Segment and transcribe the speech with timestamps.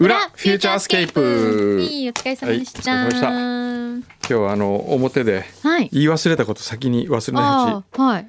[0.00, 2.90] 裏フューチャースケープいいお疲れ様でした。
[2.90, 5.88] はいお疲れ様今日はあの表ではい。
[5.92, 8.28] 言い忘れたこと先に忘れないうちはい。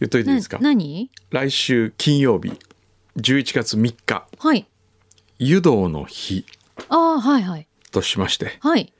[0.00, 0.58] 言っといていいですか？
[0.58, 1.10] な何？
[1.30, 2.52] 来週金曜日
[3.16, 4.66] 11月3日はい。
[5.38, 6.44] 湯道の日
[6.90, 7.66] ああ、はいはい。
[7.92, 8.92] としましてはい。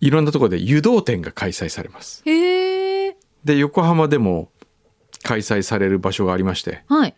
[0.00, 3.16] いろんなところで湯道展が開催されますへえ。
[3.44, 4.50] で横浜でも
[5.24, 7.14] 開催される場所がありまして、はい。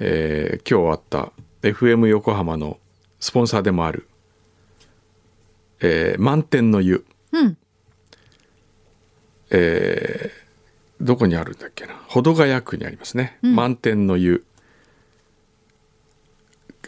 [0.00, 1.32] えー今日あった
[1.64, 2.78] FM 横浜の
[3.20, 4.06] スポンサーでもある、
[5.80, 7.56] えー満天の湯うん。
[9.50, 10.44] えー
[11.00, 11.94] どこにあるんだっけな？
[12.06, 14.44] 保土ヶ谷区にありますね、満天の湯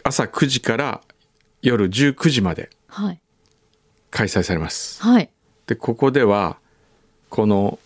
[0.03, 1.01] 朝9時から
[1.61, 3.19] 夜19時まではい。
[4.09, 5.29] 開催されますはい。
[5.67, 6.57] でここでは
[7.29, 7.77] この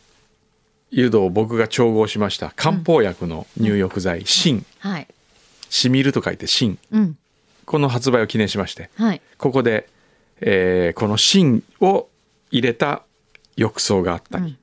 [0.91, 5.07] 湯道を僕が調合しました漢方薬の入浴剤锌はい。
[5.71, 7.17] しみると書いて锌うん。
[7.65, 9.21] この発売を記念しましてはい。
[9.39, 9.87] ここで、
[10.41, 12.07] えーこの锌を
[12.51, 13.01] 入れた
[13.55, 14.57] 浴槽があったり、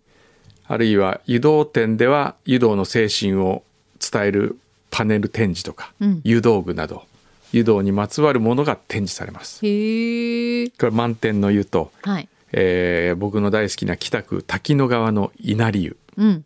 [0.66, 3.62] あるいは湯道店では湯道の精神を
[3.98, 4.58] 伝える
[4.90, 7.04] パネル展示とか、うん湯道具など
[7.52, 9.60] 湯道にまつわるものが展示されます。
[9.60, 12.28] これ満天の湯と、はい。
[12.52, 16.44] えー僕の大好きな北区滝野川の稲荷湯うん。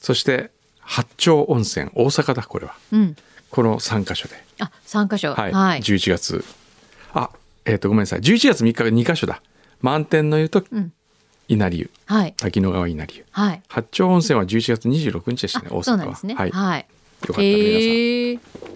[0.00, 3.16] そして八丁温泉大阪だこれはうん。
[3.50, 5.34] この3カ所で、あ、三箇所。
[5.34, 5.80] はいはい。
[5.80, 6.44] 11月
[7.12, 7.30] あ
[7.64, 9.42] えっ、とごめんなさい11月3日が2カ所だ
[9.82, 10.92] 満天の湯とうん
[11.48, 12.34] 稲荷湯はい。
[12.36, 13.62] 滝野川稲荷湯はい。
[13.68, 16.34] 八丁温泉は11月26日でしたね大阪はそうなんですね。
[16.34, 16.82] はい、よはい。
[16.82, 18.70] かったら皆さん。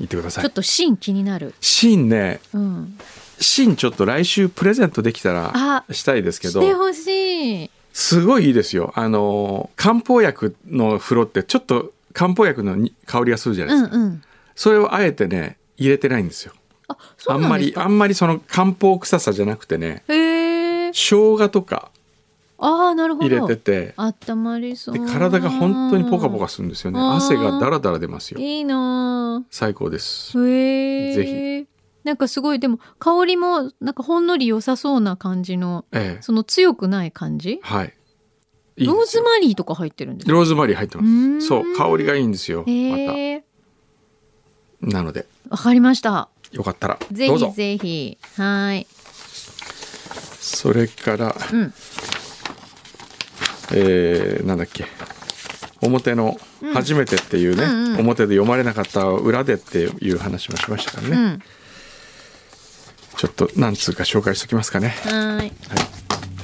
[0.00, 1.54] 行ってくださいちょっと芯気になる。
[1.60, 2.98] 芯ねうん。
[3.38, 7.70] 芯ちょっと来週プレゼントできたらあしたいですけどしてほしい。
[7.92, 14.22] すごいいいですよあの漢方薬の風呂ってちょっと漢方薬のに香りがするじゃないうですか、んうん。
[14.54, 16.52] それをあえてね入れてないんですよ
[16.88, 17.48] あ、そあん。
[17.48, 20.02] まりあんまりその漢方臭さじゃなくてね。
[20.08, 21.90] 生姜とか
[22.58, 23.28] ああ、なるほど。
[23.28, 24.94] 入れててあったまりそう。
[24.94, 30.46] で体が本当にポカポカするんですよね汗がダラダラ出ますよいいな最高ですぁ。
[30.46, 31.14] へえ。
[31.14, 31.66] ぜ
[32.02, 37.60] なんかすごいでも香りもなんかほんのり良さそうな感じのええその強くない感じ？
[37.62, 37.94] はい
[38.76, 40.32] いいローズマリーとか入ってるんですか？
[40.32, 41.02] ローズマリー入ってま
[41.40, 43.40] すそう香りがいいんですよえ。
[43.40, 43.46] た
[44.82, 46.28] なのでわかりました。
[46.52, 48.18] よかったらぜひぜひ。
[48.36, 48.86] はい。
[50.40, 51.74] それから、うん
[53.72, 54.86] えーなんだっけ
[55.80, 56.38] 表の
[56.74, 61.42] 「初めて」っていうね、うんうん表で読まれなかった裏でっていう話もしましたからね、うん。
[63.16, 65.52] ちょっと何通か紹介しておきますかねはい。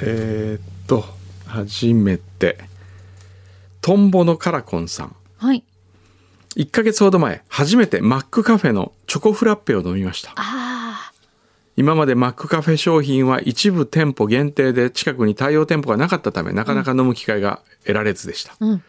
[0.03, 1.05] えーっと
[1.47, 2.59] 初めて
[3.81, 5.65] トンボのカラコンさんはい。
[6.57, 11.13] 1ヶ月ほど前初めてマックカフェのチョコフラッペを飲みましたあ
[11.77, 18.57] 今までマックカフェ商品は一部店舗限定で近くに対応店舗がなかったためなかなか飲む機会が得られずでした、あ。
[18.61, 18.83] うん。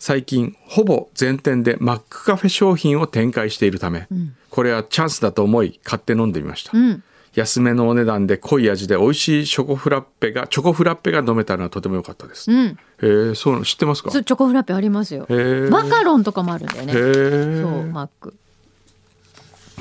[0.00, 7.04] 最近ほぼ全店でマックカフェ商品を展開しているため、んこれはチャンスだと思い買って飲んでみました、うん。
[7.34, 12.66] 安めのお値段で濃い味で美味しいチョコフラッペがチョコフラッペが飲めたのはとても良かったです、うん。
[12.66, 14.10] へえそう知ってますか？
[14.10, 15.26] チョコフラッペありますよ。
[15.70, 16.92] マカロンとかもあるんだよね。
[16.92, 18.34] そうマック。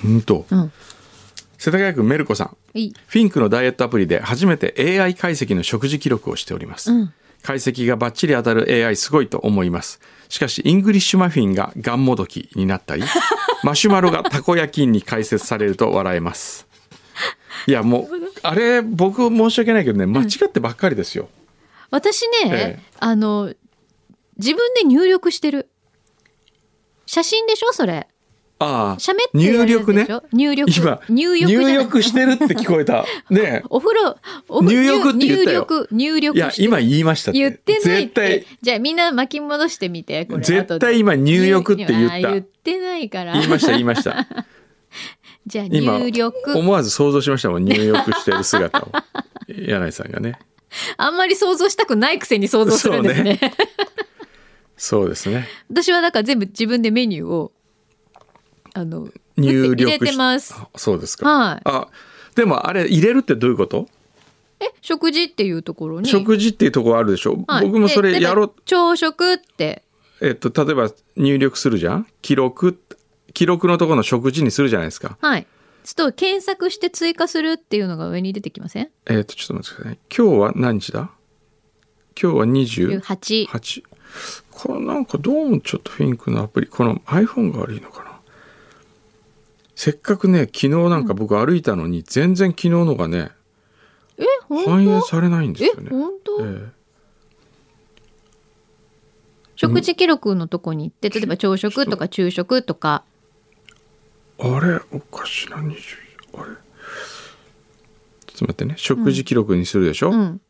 [0.05, 0.45] うんと？
[0.49, 0.71] うん。
[1.57, 2.57] 世田谷区メルコさん。
[2.73, 7.13] FiNC のダイエットアプリで初めて AI 解析の食事記録をしております、うん
[7.43, 13.01] 解析がバッチリ当たる AI すごいと思いますしかしイングリッシュマフィンがガンもどきになったり
[13.65, 16.67] マシュマロがたこ焼きに解説されると笑えます
[17.67, 21.29] いやもうあれ僕申し訳ないけどね間違ってばっかりですよ、
[21.91, 22.83] 私ね、ええ。
[22.99, 23.53] あの
[24.37, 25.69] 自分で入力してる。
[27.05, 28.07] 写真でしょそれ。
[28.57, 30.07] ああ写メ入力ね。
[30.31, 30.71] 入力。
[30.71, 33.05] 今入力入力してるって聞こえた。
[33.29, 34.17] ねお風呂
[34.61, 35.67] 入力って言ったよ。
[35.69, 36.37] 入力入力。
[36.37, 38.21] いや今言いました言ってないって。
[38.29, 38.45] 絶対。
[38.61, 42.19] じゃあみんな巻き戻してみてこれ絶対今入力って言った。
[42.19, 43.33] 言ってないから。
[43.33, 44.27] 言いました言いました
[45.47, 46.57] じゃあ今入力。
[46.57, 48.91] 思わず想像しましたもん入力してる姿を。
[49.47, 50.39] 柳井さんがね。
[50.97, 53.39] あんまり想像したくないくせに想像するんですね。
[54.77, 55.47] そうですね。
[55.69, 57.51] 私はだから全部自分でメニューを
[58.73, 60.55] あの入力し入れてます。
[60.57, 61.29] あそうですか。
[61.29, 61.61] はい。
[61.65, 61.87] あ
[62.35, 63.87] でもあれ入れるってどういうこと？
[64.59, 66.07] え食事っていうところに。
[66.07, 67.43] 食事っていうところあるでしょ？
[67.47, 67.65] はい。
[67.65, 68.53] 僕もそれでやろう。
[68.65, 69.83] 朝食って。
[70.21, 72.07] えっと例えば入力するじゃん？
[72.21, 72.79] 記録
[73.33, 75.17] 記録のところの食事にするじゃないですか。
[75.21, 75.47] はい
[75.83, 78.89] ちょっと検索して追加するっていうのが上に出てきません？
[79.07, 79.99] えっとちょっと待ってください。
[80.15, 81.09] 今日は何日だ？
[82.21, 83.83] 今日は二十 ?18 八。
[84.51, 88.11] これなんかどうもちょっとフィンクのアプリこの iPhone が悪いのかな。
[89.75, 93.31] せっかくね昨日なんか僕歩いたのに全然昨日のがね
[94.19, 95.89] え本反映当されないんですえよね。
[95.89, 96.69] 本当、え
[99.55, 103.10] 食事記録のとこに行って例えば朝食とか昼食とかえ
[104.43, 104.81] あれ？
[104.91, 105.73] おかしいな20あれ？
[105.73, 106.47] ちょっ
[108.37, 108.73] と待ってね。
[108.77, 110.41] 食事記録にするでしょ、うん。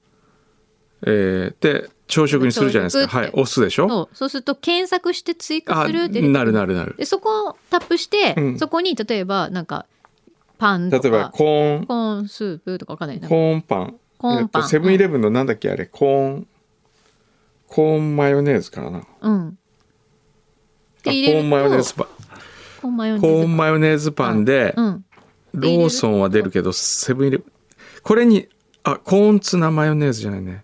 [1.05, 3.19] えーで朝食にするじゃないですか。
[3.19, 4.09] はい押すでしょ？
[4.13, 4.29] そう。
[4.29, 6.95] すると検索して追加あするってなるなるなる。
[6.97, 8.59] でそこをタップして、うん。
[8.59, 9.85] そこに例えばなんか
[10.57, 11.85] パンとか例えばコーン。
[11.85, 13.19] コーンスープとかわかんない。
[13.19, 13.95] なコーンパン。
[14.17, 14.61] コーンパン。
[14.61, 15.85] えっとセブンイレブンのなんだっけあれ？
[15.85, 16.47] コーン。
[17.67, 18.99] コーンマヨネーズかな。
[18.99, 19.57] あうん
[21.03, 22.07] コーンマヨネーズパン
[22.81, 24.44] コーンマヨネーズパン。
[24.44, 25.06] で、うん。
[25.54, 27.51] ローソンは出るけどセブンイレブン。
[28.04, 28.48] これに
[28.83, 30.63] あコーンツナマヨネーズじゃないね。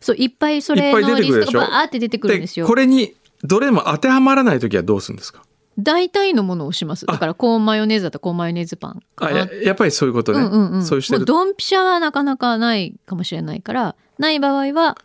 [0.00, 2.66] そういっぱいそれのリストがバーって出てくるんですよ。
[2.66, 5.42] これにどれも当てはまらない時はどうするんですか？
[5.78, 7.06] 大体のものをします。
[7.06, 14.98] だからコーンマヨネーズだとコーンマヨネーズパンあややっぱりそういうことね、うんうんうん、そういうしてるドンピシャはなかなかないかもしれないからない場合は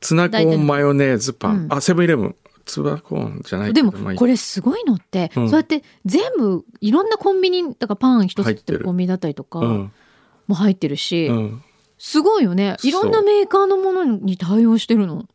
[0.00, 5.48] ツナコーンマヨネーズパン、うんあセブンイレブンツナコーンじゃないけでもこれすごいのって、うん。
[5.48, 9.92] そうやって全部いろんなコンビニだからパン一つ売ってコンビニだったりとかうん。
[10.46, 11.62] も入ってるし、うん。
[11.98, 12.76] すごいよね。
[12.82, 15.28] いろんなメーカーのものに対応してるの。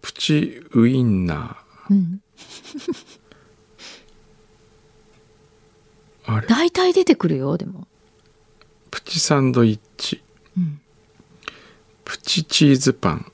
[0.00, 1.56] プチウインナ
[1.90, 6.46] うん、ーあれ？
[6.46, 7.86] 大体出てくるよでも。
[8.90, 10.22] プチサンドイッチ、
[10.56, 10.80] うん。
[12.04, 13.32] プチチーズパン。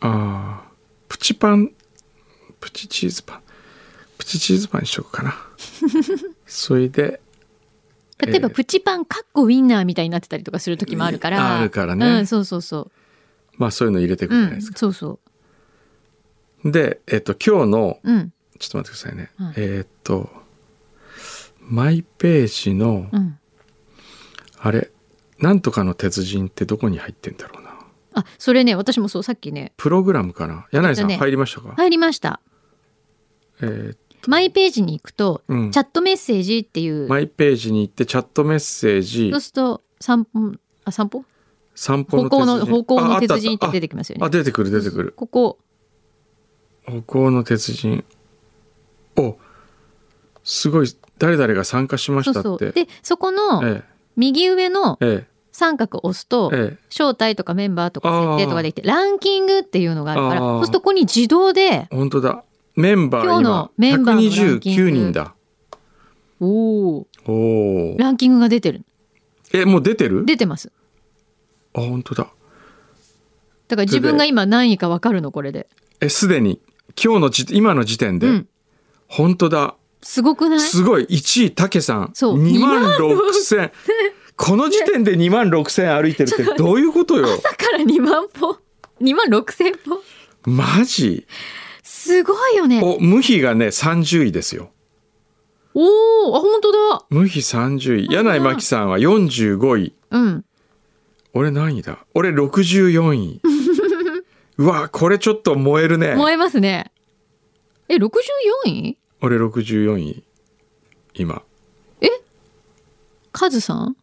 [0.00, 0.70] あー
[1.08, 1.72] プチパン
[2.60, 3.42] プチチーズパン。
[4.18, 5.34] プチチーズパンにしようかな。
[6.46, 7.20] それで
[8.18, 11.58] 例えばえープチパンかっこウインナーみたいになってたりとかする時もあるから。
[11.58, 12.06] あるからね。
[12.06, 12.90] うん、そうそうそ
[13.56, 14.36] まあそういうの入れていくう。
[14.36, 15.20] うんじゃないです、か、そうそ
[16.64, 18.12] でえっと今日のう。
[18.12, 20.30] うん、ちょっと待ってくださいね、はいえっと
[21.60, 23.38] マイページの、うん。
[24.58, 24.90] あれ
[25.38, 27.70] なんとかの鉄人ってどこに入ってんだろうな。
[28.14, 30.66] あ、それね、私もそう、さっきね、プログラムかな？
[30.72, 32.40] 柳井さんえっとね入りましたか、入りました。
[33.62, 33.94] え
[34.26, 35.70] マイページに行くと、うん。
[35.70, 39.30] チャットメッセージっていう、ーマイページに行ってチャットメッセージ。
[39.30, 40.52] そうすると、散歩、
[40.84, 41.24] あ、散歩？
[41.74, 44.26] 散歩の歩行の、鉄人歩行の鉄人って出てきますよね。
[44.26, 45.12] あ出てくる出てくる。
[45.16, 45.58] ここ、
[46.86, 48.04] 歩行の鉄人
[49.16, 49.36] お
[50.44, 52.72] すごい誰々が参加しましたって。
[52.72, 53.82] で、そこのえ
[54.16, 55.30] 右上のええ。
[55.52, 56.78] 三角を押すと、ええ。
[56.90, 62.44] 招待とかメンバーとか設定とかできて、ランキングっていうのがあるから、そうするとここに自動で、え本当だ
[62.80, 64.30] メンバー今日のメンバーのラン
[64.60, 64.86] キング。
[64.86, 65.34] 129人だ。
[66.40, 67.06] おー。
[67.26, 68.82] おおランキングが出てる。
[69.52, 70.24] えもう出てる？
[70.24, 70.72] 出てます。
[71.74, 72.24] あ本当だ。
[73.68, 75.68] だから自分が今何位か分かるの、これで。
[76.00, 76.60] えすでに
[77.00, 78.48] 今日の時今の時点で、うん。
[79.06, 79.76] 本当だ。
[80.02, 80.60] すごくない？
[80.60, 81.04] すごい。
[81.04, 82.10] 1位武さん。
[82.14, 82.42] そう。
[82.42, 83.70] 2万6千。
[84.36, 87.26] この時点で2万6千歩いてるってどういうことよ？
[87.26, 88.56] だから2万歩
[89.02, 90.02] ？2万6千歩？
[90.50, 91.26] マジ？
[92.00, 92.80] すごいよね。
[92.82, 94.70] お無比がね30位ですよ。
[95.74, 97.04] おおあ、本当だ。
[97.10, 100.44] 無比30位柳井真紀さんは45位うん。
[101.34, 101.98] 俺何位だ？
[102.14, 103.40] 俺64位
[104.58, 106.14] うわこれちょっと燃えるね。
[106.16, 106.90] 燃えますね。
[107.88, 108.10] え、64
[108.66, 110.24] 位俺64位
[111.14, 111.42] 今。
[113.32, 113.96] カズさん？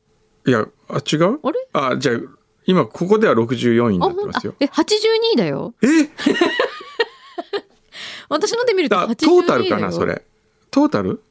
[0.48, 1.40] いやあ違う？
[1.44, 1.68] あれ？
[1.74, 2.20] あじゃあ
[2.66, 4.56] 今ここでは64位にあ、なってますよ。
[4.58, 5.74] ほんあえ、82位だよ。
[5.82, 5.88] え？
[8.30, 9.16] 私ので見ると82あ位だよ。
[9.16, 10.06] トータルかなそ。
[10.06, 10.24] れ
[10.72, 11.22] トータル？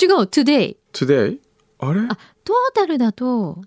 [0.00, 0.76] 違う、today。
[0.92, 1.38] today
[1.78, 2.00] あれ？
[2.08, 3.66] あ、トータルだと、え、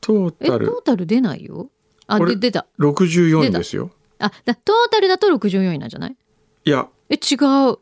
[0.00, 1.68] トトータルータル出ないよ。
[2.06, 2.66] あ、で出た。
[2.78, 6.16] 64位ですよあ、だトータルだと64位なんじゃない？
[6.64, 7.78] いやえ、違う。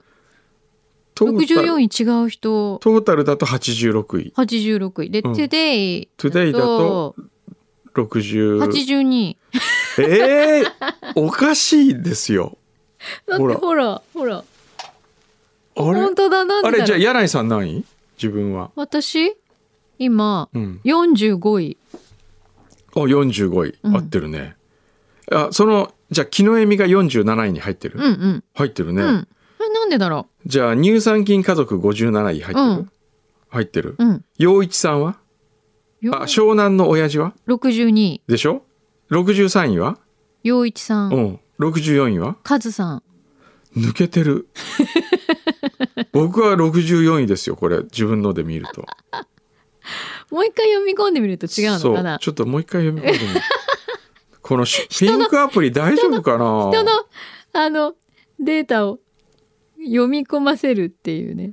[1.14, 2.78] トータル64位違う人。
[2.78, 5.10] トータルだと86位86位。
[5.10, 6.08] で、うん today。
[6.16, 7.14] today だと
[7.94, 9.36] 60 82。
[9.98, 10.72] えー、
[11.16, 12.56] おかしいですよ
[13.28, 13.56] だってほら。
[13.56, 14.36] ほら、ほら。
[14.36, 14.42] あ
[15.92, 16.00] れ？
[16.00, 16.80] 本当だ、なんでだろう。
[16.82, 17.78] あれじゃあ柳井さん何？
[17.78, 17.84] 位
[18.16, 18.70] 自分は。
[18.76, 19.36] 私？
[19.98, 20.80] 今、うん。
[20.84, 21.76] 45位。
[22.94, 23.96] あ45位、うん。
[23.96, 24.56] 合ってるね。
[25.32, 28.44] あそのじゃあ木の恵美が47位に入ってる、うんうん。
[28.54, 29.28] 入ってるね、うん。
[29.62, 32.90] え、なんでだろじゃあ乳酸菌家族57位入ってる、うん。
[33.48, 33.94] 入ってる？
[33.98, 34.24] うん。
[34.38, 35.18] 陽一さんは？
[36.00, 38.64] よあ湘南の親父は？62でしょ
[39.10, 39.98] ？63位は？
[40.42, 42.36] 陽一さん、うん64位は？
[42.42, 43.02] カズさん。
[43.76, 44.48] 抜けてる。
[46.12, 47.82] 僕は64位ですよこれ。
[47.82, 48.84] 自分ので見ると。
[50.30, 52.18] もう一回読み込んでみると違うのかな？
[52.18, 53.40] ちょっともう一回読み込んでみる。
[54.42, 56.70] このしピンクアプリ大丈夫かな？
[56.72, 56.90] 人の
[57.52, 57.94] あの
[58.38, 58.98] データを
[59.78, 61.52] 読み込ませるっていうね。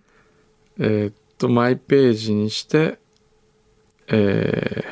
[0.79, 2.97] えーっとマイページにして
[4.07, 4.83] え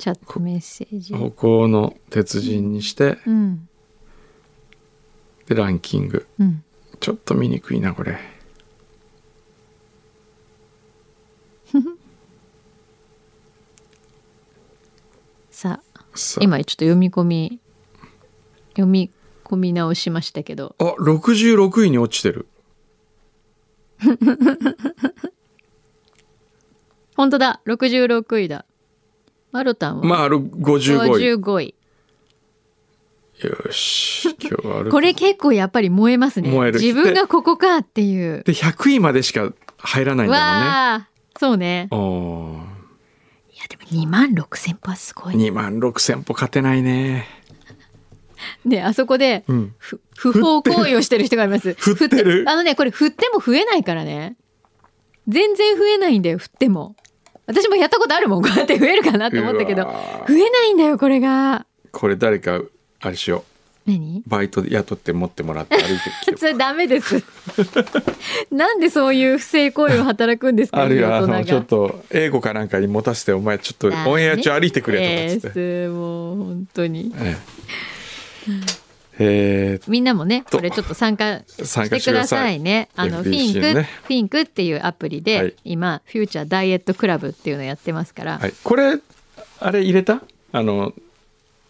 [0.00, 1.12] チャットメッセージ。
[1.12, 3.68] ー、歩行の鉄人にしてうん。
[5.46, 6.26] でランキング。
[6.38, 6.64] うん。
[7.00, 8.18] ちょっと見にくいなこれ。
[15.50, 17.60] さあさ今ちょっと読み込み
[18.70, 19.10] 読み
[19.44, 20.74] 込み直しましたけど。
[20.78, 22.46] あ66位に落ちてる。
[27.14, 28.64] 本当だ66位だ
[29.52, 30.04] マロタンは？
[30.04, 31.34] まあろ55位。
[31.34, 31.74] 55位。
[33.40, 36.50] よし今日はあるこれ結構やっぱり燃えますね。
[36.50, 36.80] 燃える。
[36.80, 38.42] 自分がここかっていう。
[38.44, 41.88] で100位までしか入らないんだわあそうね。
[41.90, 42.70] もんね
[43.54, 45.36] いやでも2万6千歩はすごい。
[45.36, 47.26] ね2万6000歩勝てないね。
[48.64, 49.74] ねあそこでうん。
[49.78, 51.72] ふ不法行為をしてる人がいます。
[51.74, 52.44] 振ってる？
[52.46, 54.36] あのねこれ振っても増えないからね。
[55.28, 56.94] 全然増えないんだよ振っても
[57.50, 61.66] 私もやったことあるもんこうやって増えるかなって思ったけど増えないんだよこれが。
[61.92, 62.60] これ誰か
[63.00, 63.44] あれしよ
[63.86, 64.18] 何？
[64.24, 66.36] うバイトで雇って持ってもらって歩いてきて。
[66.38, 67.22] それダメです。
[68.52, 77.12] なんでそういう不正行為を働くんですかあるいはあのちょっと英語かなんかに持たせてお前ちょっとオンエア中歩いてくれとかっつって、えーもう本当に。
[77.18, 77.36] え
[78.48, 78.79] え
[79.22, 80.56] えみんなもねと。
[80.56, 82.58] これちょっと参加してください。
[82.58, 82.88] ね。
[82.96, 85.54] あの、フ FBC ィンク、のねフィンクっていうアプリで、はい。
[85.64, 88.98] 今フューチャーダイエットクラブっていうのやってますから、はい、これ
[89.60, 90.22] あれ入れた？
[90.52, 90.94] あの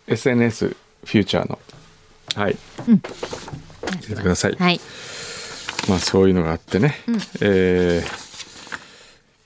[0.06, 1.58] SNS フューチャーの。
[2.36, 2.56] はい。
[2.86, 3.00] 入
[4.08, 4.80] れてください、はい、
[5.88, 6.94] まあそういうのがあってね、
[7.40, 8.29] えー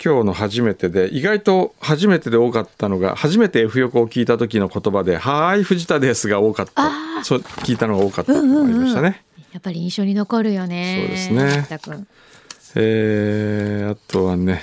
[0.05, 6.91] 今日の初めてで意外と初めてで多かったのが初めて F 横を聞いた時の言葉で「はーい藤田です」が多かった。
[7.25, 9.25] そう聞いたのが多かったってのがありましたね。
[9.53, 10.99] やっぱり印象に残るよね。
[11.01, 11.67] そうですね。
[12.77, 14.63] えーあとはね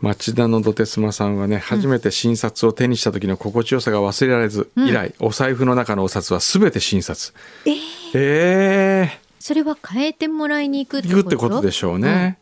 [0.00, 7.32] 町田のどてすまさんはね初めて新札を手にした時の心地よさが忘れられず、以来お財布の中のお札は全て新札
[7.64, 7.78] え
[8.12, 12.41] えそれは変えてもらいに行くってー、ことでしょうね、お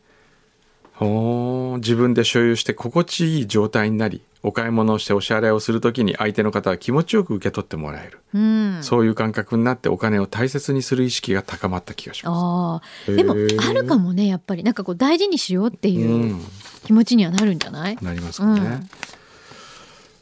[1.03, 8.75] 自分で所有して心地いい状態になりお買い物をしてお支払いをする時に相手の方は気持ちよく受け取ってもらえる、うん。
[8.75, 15.93] うんそういう感覚になってお金を大切にする意識が高まった気がしまああ、でもあるかもねやっぱりなんかこう大事にしようってす。
[15.93, 16.41] いううん
[16.83, 17.97] 気持ちにはなるんじゃない？
[18.01, 18.59] なりますかね。
[18.59, 18.89] うん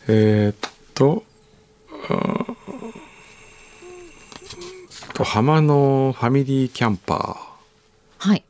[0.09, 1.23] えーっと、
[5.13, 8.27] と浜のファミリーキャンパー。
[8.29, 8.43] はい。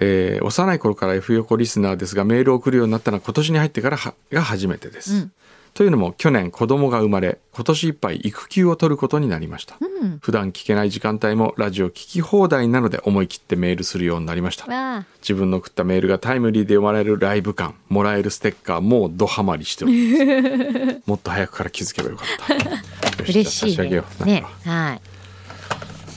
[0.00, 5.32] えー幼い頃から F 横リスナーですがメールを送るようになったのは今年に入ってからはが初めてです、うん
[5.76, 10.18] というのも去年子供が生まれ今年いっぱい育休を取ることになりました、うん。
[10.20, 15.04] 普段聞けない時間帯もラジオ聞き放題なので思い切ってメールするようになりました。
[15.20, 22.78] 自分の送ったメールがタイムリーで読まれるライブ感もらえるステッカーもうドハマりしております もっと早くから気づけばよかったよ
[23.28, 24.02] 嬉しいね。
[24.24, 24.46] ね。
[24.64, 25.00] はい。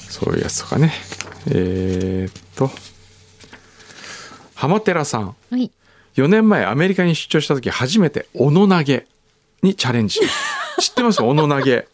[0.07, 0.93] そういうやつとかね
[1.47, 2.71] えー、っと
[4.59, 5.37] 浜寺さん。
[5.49, 5.71] はい。
[6.15, 9.07] 4年前アメリカに出張した時初めて斧投げ
[9.63, 10.15] にチャレンジ。
[10.15, 10.33] しまし
[10.77, 11.21] た知ってます？
[11.23, 11.87] 斧投げ。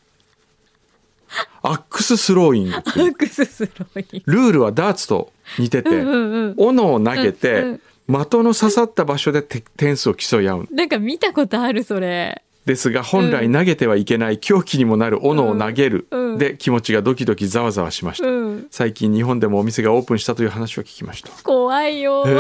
[1.62, 4.24] アックススローイングっていう。
[4.26, 7.82] ルールはダーツと似てて、うんうん斧を投げて、うん。
[8.08, 10.68] 的の刺さった場所でて点数を競い合う。
[10.72, 12.42] なんか見たことあるそれ。
[12.66, 16.08] ですが本来投げてはいけない狂気にもなる斧を投げる、
[16.38, 18.68] で気持ちがドキドキざわざわしました、うん。
[18.72, 22.24] 最近日本でもお店がオープンしたという話を聞きました怖いよ。
[22.26, 22.32] へ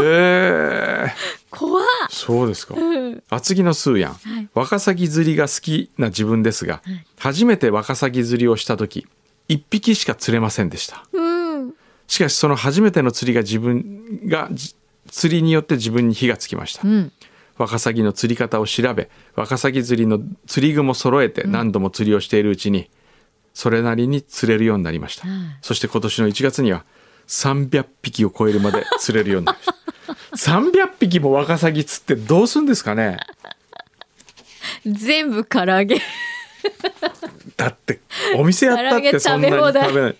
[1.07, 1.13] え
[1.51, 1.85] 怖っ。
[2.09, 3.23] そうですかうん。
[3.29, 9.07] 厚木のスーヤン、はいワカサギ釣りが好きな自分ですが、はい初めてワカサギ釣りをした時
[9.47, 11.73] 一匹しか釣れませんでしたうん。
[12.07, 14.75] しかしその初めての釣りが自分がじ
[15.07, 17.11] 釣りによって自分に火がつきました、うん。
[17.57, 22.89] ワカサギの釣り方を調べワカサギ釣りの釣り具も揃えて何度も釣りをしているうちに
[23.53, 25.37] それなりに釣れるようになりました、はい。
[25.61, 26.83] そして今年の1月には
[27.27, 30.51] 300匹を超えるまで釣れるようになりました。
[30.59, 33.17] 300匹もワカサギ釣ってどうするんですかね。
[34.85, 36.01] 全部唐揚げ。
[37.55, 38.01] だって
[38.35, 40.15] お店やったってそんなに食べない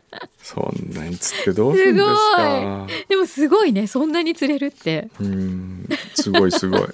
[0.42, 2.06] そんなに釣ってどうするんです
[2.36, 2.86] か？
[3.08, 5.08] でもすごいねそんなに釣れるって。
[5.20, 6.80] うんすごいすごい。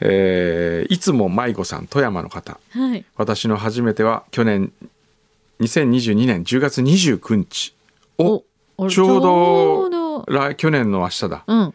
[0.00, 2.58] えーいつも舞子さん富山の方。
[2.70, 3.04] はい。
[3.16, 4.72] 私の初めては去年
[5.60, 7.74] 2022年10月29日
[8.18, 10.24] おちょうどちょうど。
[10.28, 11.44] 来去年の明日だ。
[11.46, 11.74] うん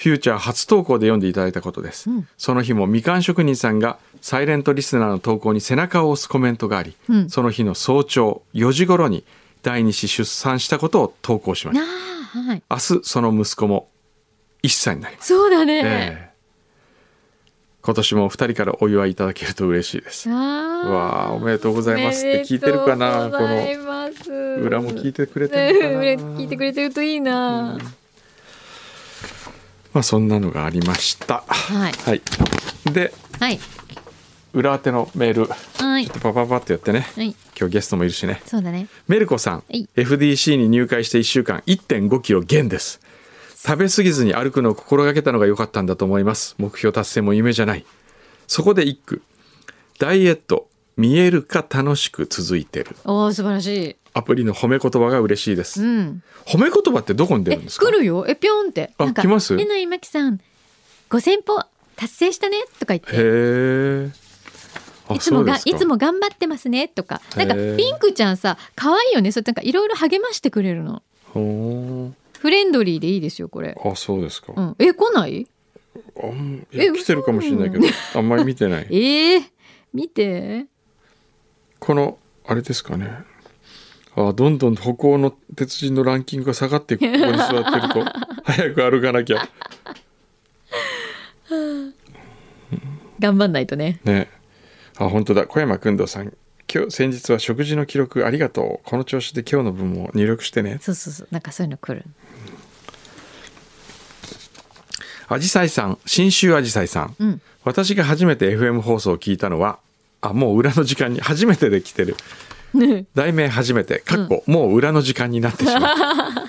[0.00, 2.28] フューチャー初投稿で読んでいただいたことです、うん。
[2.38, 7.28] その日もみかん職人さんがサイレントリスナーの投稿に背中を押すコメントがあり、うん。
[7.28, 9.24] その日の早朝4時頃に
[9.62, 12.40] 第二子出産したことを投稿しましあた。
[12.40, 12.62] あはい。
[12.70, 13.88] 明日その息子も
[14.62, 16.30] 1歳になります、そうだね、ええ。
[17.82, 20.30] 今年もお二人からお祝いいただけると嬉しいです。
[20.30, 22.20] あわあおめでとうごございます。
[22.20, 23.48] って聞いてるかなこの。
[23.48, 27.78] の裏も聞いてくれてねるのかな、 裏聞いてくれてるといいな、
[29.92, 31.44] まあそんなのがありました。
[31.46, 31.92] はい。
[31.92, 32.22] はい。
[32.92, 33.58] ではい。
[34.52, 35.46] 裏宛てのメール。
[35.46, 36.06] はい。
[36.06, 37.06] パパパってやってね。
[37.14, 37.34] はい。
[37.58, 38.40] 今日ゲストもいるしね。
[38.46, 38.88] そうだね。
[39.08, 39.88] メルコさん、はい。
[39.96, 43.00] FDC に入会して1週間1 5キロ減です。
[43.56, 46.54] 食べ過ぎずに歩くのを心がけたのが良かったんだと思います。
[46.58, 47.84] 目標達成も夢じゃない。
[48.46, 49.22] そこで一句。
[49.98, 52.96] ダイエット見えるか楽しく続いてる。
[53.04, 56.22] おお素晴らしいアプリの褒め言葉が嬉しいです、うん。
[56.46, 57.86] 褒め言葉ってどこに出えるんですか？
[57.86, 58.26] 来るよ。
[58.28, 58.92] えぴょんって。
[58.98, 59.54] あ来ます？
[59.58, 60.40] えな今木さん。
[61.10, 61.62] 5000歩
[61.96, 63.08] 達成したねとか言って。
[63.08, 64.10] へえ
[65.08, 67.20] あいつもがいつも頑張ってますねとか。
[67.36, 69.32] なんかピンクちゃんさ可愛いよね。
[69.32, 71.02] それなんかいろいろ励ましてくれるの。
[71.32, 73.76] ほフレンドリーでいいですよこれ。
[73.78, 74.76] ーあそうですか、うん。
[74.78, 75.46] え来ない？
[76.22, 78.86] あんいえや来てるかもしれないけどあんまり見てない。
[78.90, 79.42] えー、
[79.92, 80.66] 見て。
[81.78, 83.10] このあれですかね
[84.28, 88.04] あどんどん歩行の鉄人のランキングが下がっていくここに座ってると。
[88.44, 89.48] 早く歩かなきゃ。
[93.18, 94.00] 頑張んないとね。
[94.04, 94.28] ね。
[94.96, 95.46] あ本当だ。
[95.46, 96.32] 小山君堂さん。
[96.72, 98.88] 今日先日は食事の記録ありがとう。
[98.88, 100.78] この調子で今日の分も入力してね。
[100.80, 101.28] そうそうそう。
[101.30, 102.04] なんかそういうの来る。
[105.28, 105.98] あじさいさん。
[106.06, 107.40] 新州あじさいさん、うん。
[107.64, 109.78] 私が初めて FM 放送を聞いたのは
[110.20, 112.16] あもう裏の時間に初めてで来てる
[113.14, 115.96] 題名初めてかっこ、もう裏の時間になってしまう。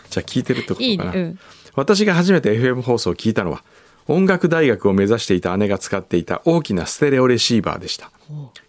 [0.10, 0.88] じゃあ聞いてるってことかな。
[0.88, 1.12] いいね。
[1.14, 1.40] うん。
[1.76, 3.64] 私が初めて FM 放送を聞いたのは
[4.08, 8.12] 音楽大学を目指していた姉が使っていた大きなステレオレシーバーでした。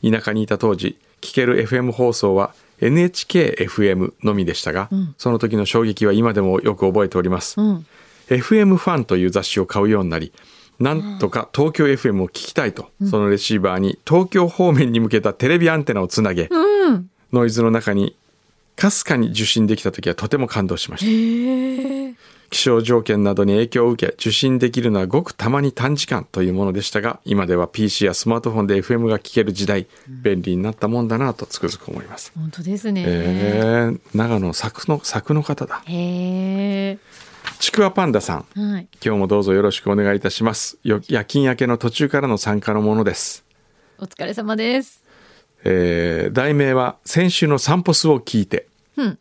[0.09, 4.88] 田舎にいた当時聴ける FM 放送は NHKFM のみでしたが、
[5.19, 7.87] その時の衝撃は今でもよく覚えております、うん。
[8.29, 10.33] FM ファンという雑誌を買うようになり
[10.83, 18.16] なんとか東京 FM を聞きたいと、そのレシーバーに東京方面に向けたテレビアンテナをつなげ、うんノイズの中に
[18.77, 22.23] かすかに受信できた時はとても感動しました。
[22.51, 35.83] 気象条件などに影響を受け受信できるのはごくたまに短時間というものでしたが今では PC やスマートフォンで FM が聞ける時代便利になったもんだなとつくづく思います、本当ですね、えー、長野佐久の佐久の方だ。
[37.59, 38.47] ちくわパンダさん。
[38.55, 38.88] はい。
[39.03, 40.79] 今日もどうぞよろしくお願いいたします。
[40.85, 43.45] よ夜勤明けの途中からの参加のものです、
[43.99, 45.02] お疲れ様です
[45.64, 48.66] えー題名は先週の散歩スを聞いて。
[48.96, 49.18] うん。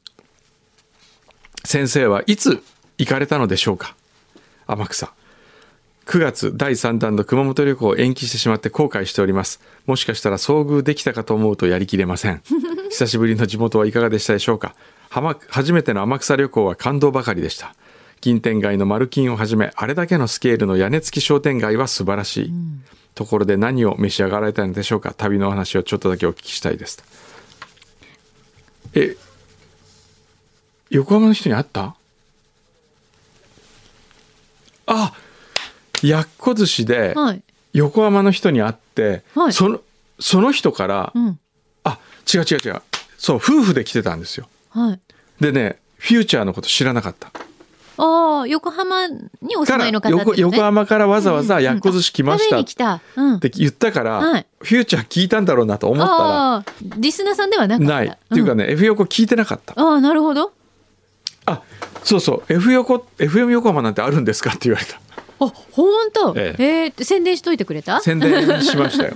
[1.63, 2.63] 先生はいつ
[2.97, 3.95] 行かれたのでしょうか？
[4.67, 5.13] 天草。
[6.08, 9.62] 9月第3弾の熊本旅行を延期してしまって後悔しております。
[9.86, 12.41] もしかしたら遭遇できたかと思うとやりきれません。
[12.89, 14.75] 久しぶりの地元はいかがでしたでしょうか？
[15.49, 17.75] 初めての天草旅行は感動ばかりでした。
[18.21, 22.54] 銀天街の丸金をはじめあれだけのスケールの屋根付き商店街は素晴らしい、
[23.15, 25.13] ところで何を召し上がられたのでしょうか？
[25.13, 27.04] 旅のお話をちょっとだけお聞きしたいです
[28.93, 29.15] え
[30.89, 31.95] 横浜の人に会った？
[34.88, 35.13] あ
[36.04, 37.43] やっこ寿司ではい。
[37.74, 39.54] 横浜の人に会って、はい。
[39.54, 39.80] その
[40.19, 41.39] その人から、うん。
[41.86, 42.00] あ
[42.34, 42.82] 違う違う違う。
[43.17, 44.50] そう夫婦で来てたんですよ。
[44.71, 45.00] はい。
[45.39, 47.32] でねフューチャーのこと知らなかった
[48.04, 54.48] ああ横浜にお住まいの方ってことね横横浜からわざわざやっこ寿司来ましたって言ったから、はい。
[54.60, 56.66] フューチャー聞いたんだろうなと思ったら
[56.98, 59.74] リスナーさんではなかない、っていうかね F 横聞いてなかった。
[59.80, 60.52] ああなるほど。
[61.46, 61.62] あ
[62.04, 62.54] そうそう。
[62.54, 64.96] F 横 FM 横浜なんてあるんですかって言われた。
[65.40, 66.34] あ本当？
[66.38, 66.94] ええ。
[66.96, 68.00] ー宣伝しといてくれた？
[68.00, 69.14] 宣伝しましたよ。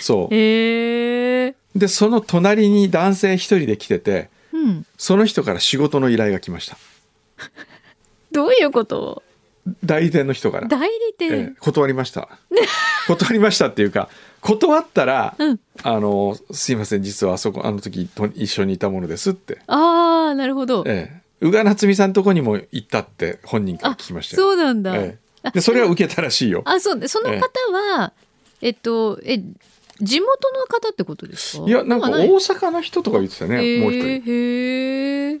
[0.00, 0.34] そう。
[0.34, 4.86] へえでその隣に男性一人で来ててうん。
[4.96, 6.76] その人から仕事の依頼が来ました
[8.34, 9.22] どういうこと？
[9.82, 12.28] 代理店の人から、代理ええ店断りました。
[13.08, 14.10] 断りましたっていうか
[14.42, 15.60] 断ったら、うん。
[15.82, 20.84] あのすいません実はあそこあの時と一緒にいたものですって、ああなるほど。
[20.86, 24.42] ええ、宇賀夏美さんのとこにも行ったって本人から聞きましたよ。
[24.42, 24.96] そうなんだ。
[24.96, 25.50] ええ。
[25.50, 26.62] でそれは受けたらしいよ。
[26.66, 27.38] あそうでその方
[27.72, 28.12] は、
[28.60, 29.40] えっとえ
[30.00, 31.64] 地元の方ってことですか？
[31.66, 34.06] いやなんか大阪の人とか言ってたねもう一人。
[34.08, 35.40] へーへー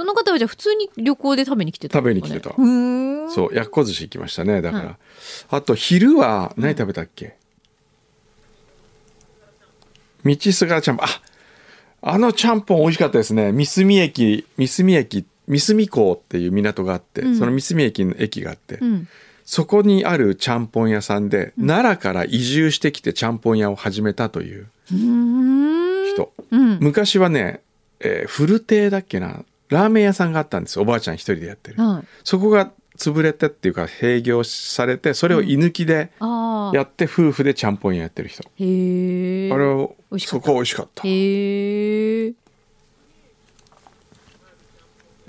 [0.00, 2.54] その方はじゃあ普通に旅行で食べに来てた食べに来てた。
[2.54, 4.96] そうやっこ寿司行きましたねだから、はい。
[5.50, 7.36] あと昼は何食べたっけ、
[10.24, 11.06] 道すがらちゃんぽん。
[11.06, 11.10] あ
[12.00, 13.52] あのちゃんぽん美味しかったですね。
[13.52, 17.38] 三角駅三角駅三角港っていう港があって、うん。
[17.38, 19.06] その三角駅の駅があって、うん。
[19.44, 26.78] そこにあるちゃんぽん屋さんで、奈良から移住してきてちゃんぽん屋を始めたという人、うん。
[26.80, 27.60] 昔はね、
[28.00, 29.44] えー古亭だっけな？
[29.70, 32.04] ラーメン屋さんがあったんですおばあちゃん一人でやってる、はい。
[32.24, 40.46] そこが潰れてっていうか閉業されてそれを居抜きでやって夫婦でちゃんぽん屋やってる人、へえあれは美味しかった。
[40.46, 41.02] そこ美味しかった。
[41.06, 42.34] へえ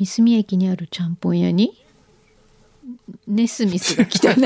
[0.03, 1.77] 三角駅にあるちゃんぽん屋に？
[3.27, 4.35] ネスミスが来た。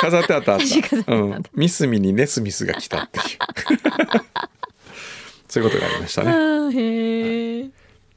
[0.00, 3.24] 飾ってあったあった、うん、ミスミにネスミスが来たっていう
[5.54, 6.32] そういうことがありましたね。
[6.32, 7.70] あへえ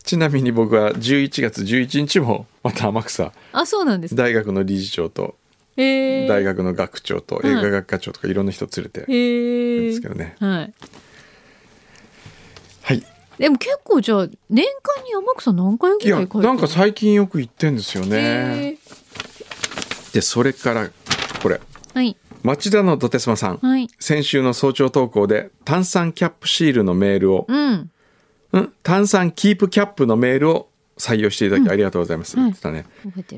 [0.03, 5.35] ちなみに僕は11月11日もまた天草あそうなんですか大学の理事長と
[5.75, 10.35] 大学の学長と映画学科長とかいろんな人連れてるんですけどね。
[10.39, 10.73] はい。
[12.81, 13.03] はい。
[13.37, 18.17] でも結構じゃあ年間に山草何回ぐらい帰ってるなんか最近よく行ってんですよへね
[18.71, 18.77] え
[20.13, 20.89] でそれから
[21.43, 21.61] これ。
[21.93, 23.89] はい町田のどてすまさんはい。
[23.99, 27.91] 先週の早朝投稿で炭酸キャップシールのメールを、うん。
[28.53, 32.85] うん、炭酸キープキャップのメールを採用していただきありがとうございます、うん言ってたね。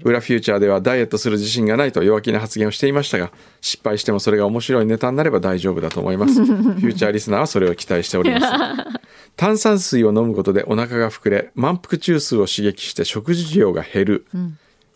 [0.04, 6.46] 裏フューチャーではダイエットする自信がないと弱気な発言をしていましたが失敗してもそれが面白いネタになれば大丈夫だと思います。
[6.46, 8.46] フューチャーリスナーはそれを期待しております。
[9.36, 14.26] 炭酸水を飲むことでお腹が膨れ満腹中枢を刺激して食事量が減る、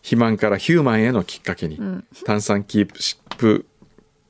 [0.04, 1.80] 肥満からヒューマンへのきっかけに、
[2.26, 3.66] 炭酸キープシップ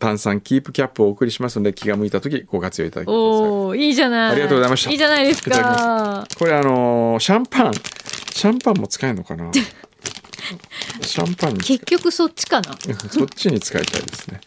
[0.03, 3.17] 炭酸キープキャップをお送りしますので気が向いた時ご活用いただきください。
[3.17, 4.31] おおいいじゃない。
[4.31, 4.91] ありがとうございました。
[4.91, 6.27] いいじゃないですか。
[6.37, 7.73] これあのーシャンパン。
[7.73, 9.49] シャンパンも使えるのかな？
[11.01, 12.75] シャンパン結局そっちかな？
[13.09, 14.41] そっちに使いたいですね。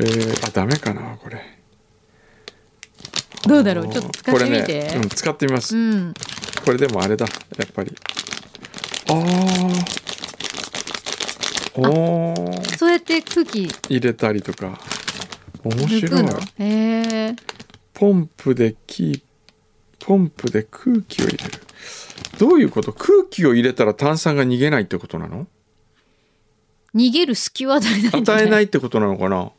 [0.00, 1.40] えー、あダメかなこれ。
[3.46, 3.88] どうだろう？
[3.88, 6.14] ちょっと使ってみて、ね、うん、使ってみます、うん。
[6.64, 7.94] これでもあれだやっぱり。
[9.08, 10.01] あー
[11.76, 12.76] おー。
[12.76, 14.78] そうやって空気入れたりとか。
[15.64, 16.24] 面抜白い
[16.58, 17.36] へえ
[17.94, 19.22] ポンプでキー
[20.00, 21.52] ポンプで空気を入れる。
[22.38, 22.92] どういうこと？
[22.92, 25.46] 空気を入れたら炭酸が逃げないってことなの？
[26.96, 29.52] 逃げる隙は与えない与えないいってことなのかな？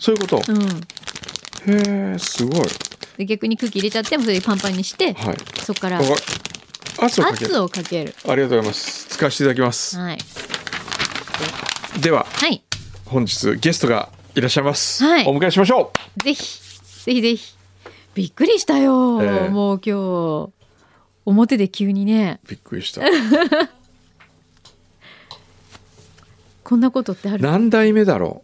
[0.00, 0.62] そういうこと、うん。
[1.72, 2.66] へえすごい。
[3.18, 5.36] で逆に空気入れちゃってもそれでパンパンにしてはい。
[5.62, 7.46] そこから圧をかける。
[7.46, 8.14] 圧をかける。
[8.28, 9.06] ありがとうございます。
[9.10, 9.96] 使わせていただきます。
[9.96, 10.18] はい
[12.00, 12.62] でははい。
[13.06, 15.26] 本日ゲストがいらっしゃいます、はい。
[15.26, 16.60] お迎えしましょぜひ
[17.04, 17.54] ぜひぜひ。
[18.14, 19.48] びっくりしたよ、ええ。
[19.48, 20.50] もう今日
[21.24, 22.40] 表で急にね。
[22.44, 23.02] うびっくりした。
[26.64, 27.42] こんなことってある？
[27.42, 28.42] 何代目だろ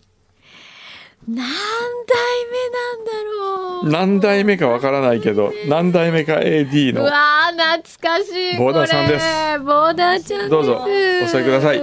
[1.29, 3.87] 何代目なんだろう。
[3.87, 7.05] う何代目かわからないけど何代目か AD うの。
[7.05, 9.25] わー懐かしいボーダーさんです。
[9.61, 10.51] ボーダーちゃんです。
[10.51, 11.79] どうぞお座りください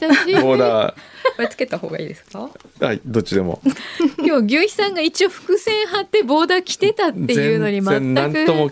[0.00, 0.94] 久しぶりボーダ
[1.36, 2.48] これつけた方がいいですか？
[2.80, 3.60] ーはいどっちでも。
[4.18, 7.90] 今日牛肥さんが一応伏線張ってボーダー着てたっていうのに全く。
[7.90, 8.70] 全然何とも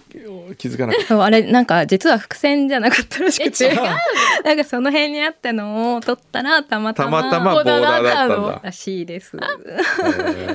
[0.56, 3.70] 気づかなかっ そうあれなんか実は伏線じゃなかったらしくて。
[3.70, 3.74] う
[4.46, 9.36] なんかその辺にあったのを撮ったらたまたたまたまたまボーダーだったらしいです。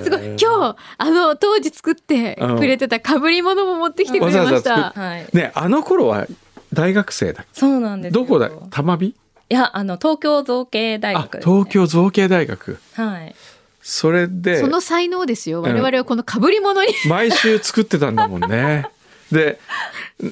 [0.03, 0.19] すごい。
[0.41, 4.75] 今日あの当時作ってくれてた被り物も持ってきてくれました。
[4.93, 5.27] 作はい。
[5.33, 6.25] ねあの頃は
[6.73, 8.49] 大学生だっそうなんですどこだ？
[8.71, 9.15] 玉美？
[9.53, 12.79] いやあの東京造形大あ学ね、東京造形大学。
[12.95, 13.35] はい。
[13.83, 15.59] それでその才能ですよ。
[15.59, 15.63] ん。
[15.63, 16.91] 我々はこの被り物に。
[17.07, 18.87] 毎週作ってたんだもんね。
[19.31, 19.59] で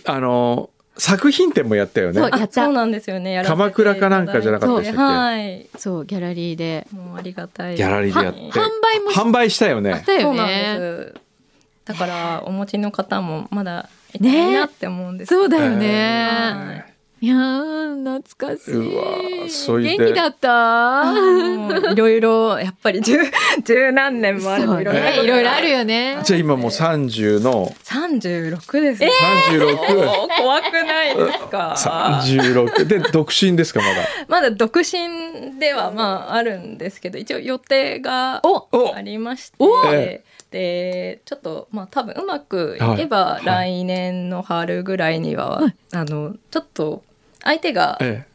[0.05, 2.13] あの作品展もやったよね。
[2.13, 2.63] そうやった。
[2.63, 3.43] あそうなんですよね。
[3.45, 5.01] 鎌倉かなんかじゃなかったでしたっけ？
[5.01, 5.69] はい。
[5.77, 6.87] そうギャラリーで。
[6.91, 7.75] もうありがたい。
[7.75, 8.39] ギャラリーでやって。
[8.39, 10.01] は販売もし販売したよね。
[10.03, 11.15] たよそうなんねです。
[11.85, 15.29] だからお持ちの方もまだいたらいいなって思うんです。
[15.29, 16.90] そうだよはね
[17.23, 21.03] いやー懐かしうわーそ元気だった？
[21.91, 23.15] いろいろやっぱり十
[23.63, 24.63] 十何年もある。
[24.63, 26.17] いろいろねいろいろあるよね。
[26.23, 27.71] じゃあ今もう30の？
[27.83, 29.03] 三十六です。
[29.03, 34.01] 36もう怖くないですか？36で独身ですかまだ？
[34.27, 43.45] まだ独身ではまああるんですけど一応予定がおありましてでちょっとまあ多分うまくいけばはい。
[43.45, 45.61] 来年の春ぐらいには、
[45.93, 47.03] あのちょっと
[47.43, 48.25] 相手がえ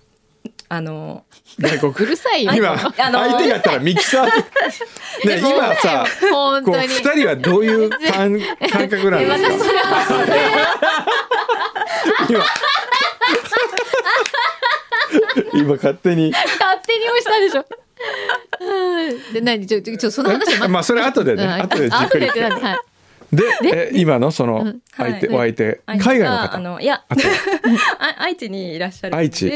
[0.68, 1.24] あの
[1.58, 1.62] う
[2.06, 2.52] るさいよ。
[2.54, 2.90] 今相
[3.38, 4.28] 手がやったら ミキサー
[5.24, 8.38] 今さ二人はどういう感
[8.70, 9.22] 感覚なの？
[9.22, 10.66] えまたそれは
[12.28, 12.44] 今
[15.54, 16.30] 今勝手に。
[16.32, 17.64] 勝手に押したでしょ。
[18.60, 19.66] う んで何？
[19.66, 21.44] ちょちょちょその話はまあそれ後でね。
[21.44, 22.78] うん後でじっ後くりはい
[23.32, 25.36] でえ今のその相手はい。
[25.36, 26.48] お相手海外の方？
[26.48, 27.02] があのいや
[28.18, 29.50] 愛知にいらっしゃる愛知。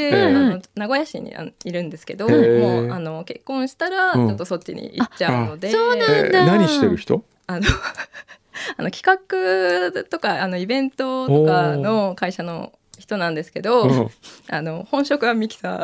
[0.74, 2.36] 名古屋市にいるんですけど、も
[2.82, 4.30] うあの結婚したらちうん。
[4.30, 7.22] ょっとそっちに行っちゃうので、そうなんえだ何してる人？
[7.46, 7.62] あの
[8.76, 14.10] あの企画とかあのイベントとかの会社の人なんですけど、うん
[14.50, 15.80] あの本職はミキサー。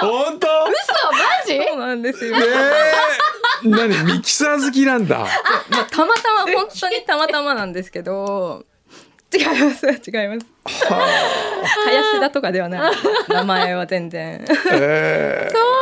[0.00, 0.46] 本当？
[0.46, 0.72] 嘘！
[1.12, 1.58] マジ？
[1.68, 4.12] そうなんですよ、えー、何？
[4.16, 5.26] ミキサー好きなんだ
[5.70, 8.66] まあ、たまたま本当にたまたまなんですけど
[9.34, 9.86] 違います。
[9.86, 10.46] 違います。
[11.84, 12.92] 林田とかではない。
[13.28, 14.44] 名前は全然。
[14.72, 15.73] えー、そう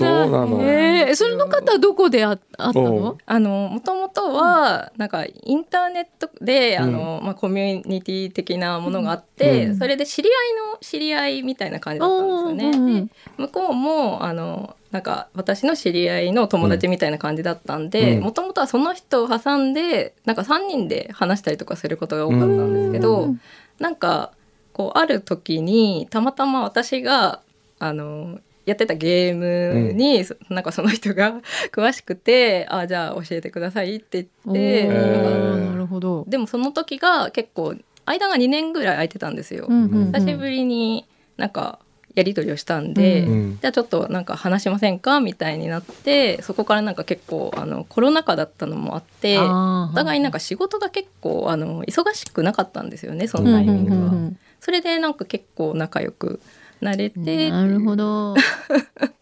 [0.00, 3.18] なの、えー、それの方はどこでああったの？
[3.24, 9.78] あのもともとはなんかインターネットで、あのまあ、コミュニティ的なものがあって、うん。
[9.78, 12.78] それで知り合いの知り合いみたいな感じだったんですよね。
[12.78, 18.22] うん向こうもあのなんか私の知り合いの友達みたいな感じだったんでうん。
[18.22, 23.40] もともとはその人を挟んでなんか3人で話したりとかすることが多かったんですけど、うん。
[23.78, 24.32] なんか
[24.72, 27.40] こうある時にたまたま私が
[27.78, 31.40] あのやってたゲームに、そなんかその人が
[31.72, 36.24] 詳しくて「あじゃあ教えてください」ってお言って、なるほど。
[36.28, 39.66] でもその時が結構間が2年ぐらい空いてたんですよ。
[39.68, 41.78] うんうんうん久しぶりになんか
[42.14, 53.96] やり取りをしたんで、うんじゃあちょっとなんか話しませんかみたいになってそこからなんか結構あのコロナ禍だったのもあってお互いなんか仕事が結構あの忙しくなかったんですよねそのタイミングは。
[53.96, 56.40] うんうんうんそれでなんか結構仲良く
[56.82, 57.50] なれうんて。
[57.50, 58.34] なるほど。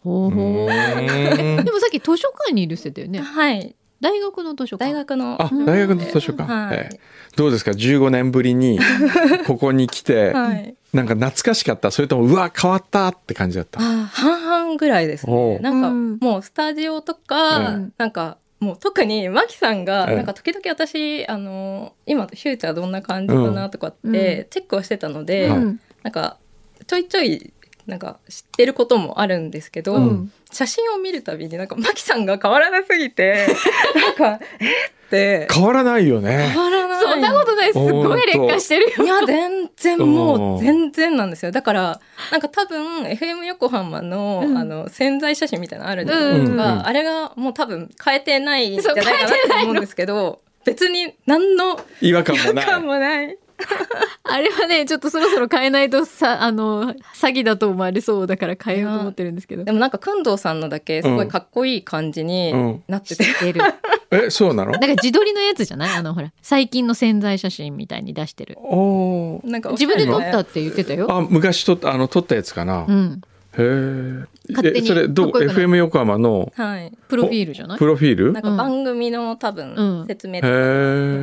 [0.03, 0.69] ほうほう。
[0.69, 1.63] うん。
[1.63, 3.19] でもさっき図書館にいるって言ってたよね。
[3.21, 3.75] はい。
[4.01, 4.91] 大学の図書館。
[4.91, 5.41] 大学の。
[5.41, 6.77] あ大学の図書館、はい。
[6.77, 6.99] ええ。
[7.35, 8.79] どうですか？15年ぶりに
[9.47, 10.75] ここに来て、はい。
[10.91, 11.91] なんか懐かしかった？
[11.91, 13.07] それともうわ変わった？
[13.09, 13.79] って感じだった？
[13.79, 15.59] 半々ぐらいですね。
[15.59, 16.17] なんかうん。
[16.19, 20.15] もうスタジオとか、うんなんかもう特にマキさんがええ。
[20.17, 24.11] なんか時々私あの今フューチャーどんな感じかなとかっうん。
[24.13, 25.57] てチェックをしてたので、はい。
[25.59, 25.79] うん。
[26.03, 26.37] なんか
[26.85, 27.53] ちょいちょい
[27.87, 30.31] なんか知ってることもあるんですけど、うん。
[30.51, 33.47] 写真を見るたびになんかマキさんが変わらなすぎて
[33.95, 35.47] なんかえって。
[35.51, 36.49] 変わらないよね。
[36.53, 37.01] 変わらない。
[37.01, 37.73] そんなことない。
[37.73, 39.03] すごい劣化してるよ。
[39.03, 41.51] いや全然もう全然なんですよ。
[41.51, 41.99] だから
[42.31, 44.57] なんか多分 FM 横浜の,、うん。
[44.57, 49.63] あの潜在写真みたいなのあるじゃないですか、あれがもう多分変えてないんじゃないかなそう変えてないの。
[49.63, 52.37] と思うんですけど別に何の違和感
[52.85, 53.37] もない
[54.23, 59.71] あれはね、ちょっとそろそろ変えないとさ、あの、詐欺だと思われそうだから変えようと思ってるんですけどで。
[59.71, 62.53] もなんか工藤さんのだけすごいかっこいい感じに
[62.87, 63.61] なってて、出る。
[64.13, 64.71] えそうなの？
[64.71, 65.97] なんか自撮りのやつじゃない？
[65.97, 68.57] あの、ほら、最近の潜在写真みたいに出してる。
[68.59, 71.07] おーなんか自分で撮ったって言ってたよ。
[71.09, 73.21] あ昔撮ったあの撮ったやつかな、うん。
[73.57, 76.51] へえそれどう FM 横浜の？
[76.55, 76.91] はい。
[77.09, 77.77] プロフィールじゃない？
[77.77, 78.31] プロフィール？
[78.33, 80.07] なんか番組の多分うん。
[80.07, 80.47] 説明へと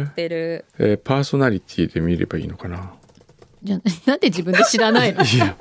[0.05, 2.93] かってる、えーパーソナリティで見ればいいのかな？
[3.63, 5.23] じゃあ なんで自分で知らないの？
[5.25, 5.57] いや。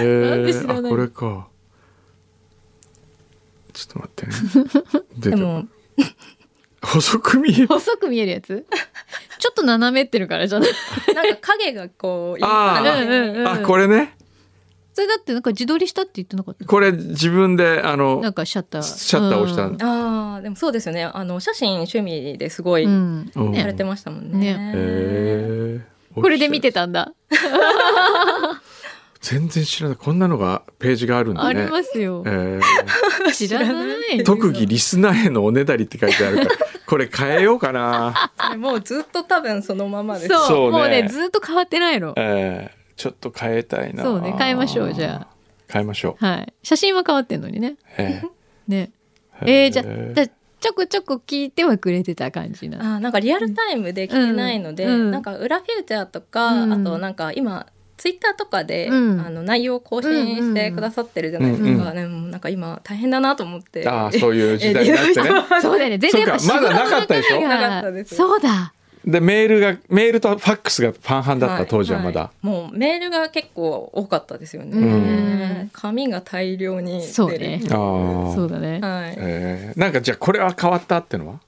[0.00, 1.48] えー、あこれか。
[3.74, 4.32] ちょっと待ってね。
[5.36, 5.64] でも。
[6.82, 7.66] 細く見える。
[7.66, 8.66] 細く見えるやつ？
[9.38, 10.70] ちょっと斜めってるからじゃない？
[11.14, 13.48] なんか影がこうあうんうんうん。
[13.48, 14.13] あこれね
[14.94, 16.64] それだってなんか自撮りしたって言ってなかった？
[16.64, 18.82] これ自分であのなんかシャッター。
[18.82, 19.82] シャッター押したうん。
[19.82, 21.04] ああでもそうですよね。
[21.04, 24.38] あの写真趣味ですごいやれてましたもんね。
[24.54, 24.72] ね。
[24.74, 26.20] へー。
[26.20, 27.12] これで見てたんだ、
[29.20, 29.96] 全然知らない。
[29.96, 32.60] こんなのがページがあるんだありねますよ、え
[33.32, 33.66] 知らな
[34.12, 34.18] い。
[34.18, 36.50] ー特技リスナーへのおねだりって書いてあるから
[36.86, 40.28] これ変えようかな、 もうずっと多分そのままです。
[40.28, 40.78] そうそうね。
[40.78, 42.12] もうねずっと変わってないの。
[42.16, 44.02] えーちょっと変えたいな。
[44.02, 45.26] そうね変えましょうじゃ
[45.68, 46.52] 変えましょう、はい。
[46.62, 47.76] 写真は変わってんのにね。
[47.96, 48.22] え
[48.68, 48.90] ね。
[49.40, 49.48] ー。
[49.48, 50.26] えー、じゃへーじゃ
[50.60, 52.78] ちょこちょこ聞いてはくれてた感じな。
[52.78, 55.10] あーなんかリアルタイムで来てないので、うんうん。
[55.10, 59.20] なんか裏フューチャーとか、うんあとなんか今ツイッターとかで、うん。
[59.20, 61.94] あの内容を更新してくださってるじゃないですか、うんうん。
[61.94, 63.88] ねもうなんか今大変だなと思って。
[63.88, 68.73] ああそういう時代になってねそうだよね全然やっぱまだなかったでしょなかったですそうだ
[69.06, 72.46] でメールがメールとファックスが半々だった、はい当時はまだ、い。
[72.46, 74.70] もうメールが結構多かったですよね。
[74.78, 75.70] うん。
[75.72, 77.12] 紙が大量に出る。
[77.12, 77.60] そうね。
[77.64, 78.80] ああそうだね。
[78.80, 79.14] はい。
[79.18, 79.78] えー。
[79.78, 81.40] なんかじゃあこれは変わったってのは、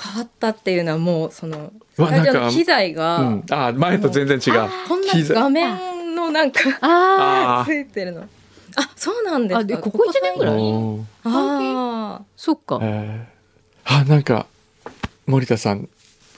[0.00, 4.68] 変わったっていうのはもうそのうわスタジオのなんか機材が、うん、ああ前と全然違う。
[4.88, 8.22] こんな画面のもなんかああついてるの。
[8.22, 8.26] あ
[8.96, 9.60] そうなんですか。
[9.60, 10.54] あでここ一年ぐらい？
[11.24, 12.24] あー。
[12.36, 12.78] そっか。
[12.82, 14.00] えー。
[14.00, 14.46] あなんか
[15.26, 15.88] 森田さん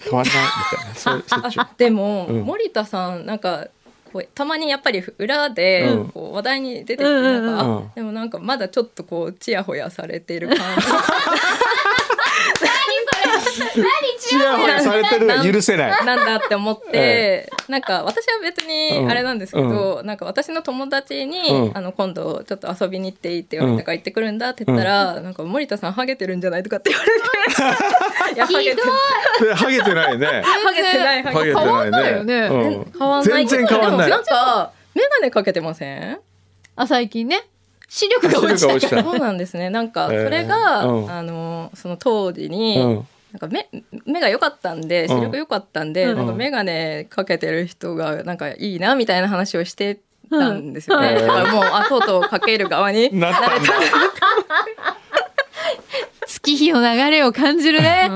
[0.03, 0.95] 変わんないみたいな。
[0.95, 2.43] そう そっちーでも、うん。
[2.43, 3.67] 森田さんなんか
[4.13, 6.09] こうたまにやっぱり裏でうん。
[6.09, 10.59] こう話題に出てきて、うんうんでもなんかまだちょっとこうちやほやされてる感
[13.73, 15.27] ちやほやされてる。
[15.27, 15.93] の許せない。
[16.01, 21.77] じなんだって思って、なんか私は別にあれなんですけど、なんか私の友達に、うん。
[21.77, 27.21] あの今度ちょっと遊びに行っていいって言われたから行ってくるんだって言ったら、なんか森田さんハゲてるんじゃないとかって言われて。
[28.35, 30.27] いやハゲてでハゲてないね。
[30.45, 32.13] ハゲてないハゲてない。
[32.13, 32.35] よね。
[32.43, 32.93] うん。
[32.99, 34.11] 変わんない全然変わんない。
[34.11, 36.19] なんか眼鏡かけてません？
[36.77, 37.43] あ最近ね。
[37.89, 39.69] 視力が落ちたそうなんですね。
[39.69, 41.11] なんかそえーれが、うん。
[41.11, 43.69] あのその当時に、うんなんか目
[44.07, 46.17] 目が良かったんで視力良かったんで、うん。
[46.17, 51.27] なんか眼鏡かけてる人がなんかいいなみたいな話をしてたんですよね、うん。
[51.27, 53.73] だからもうあとうとうかける側になったんだ
[56.57, 58.11] 月日の流れを感じるね。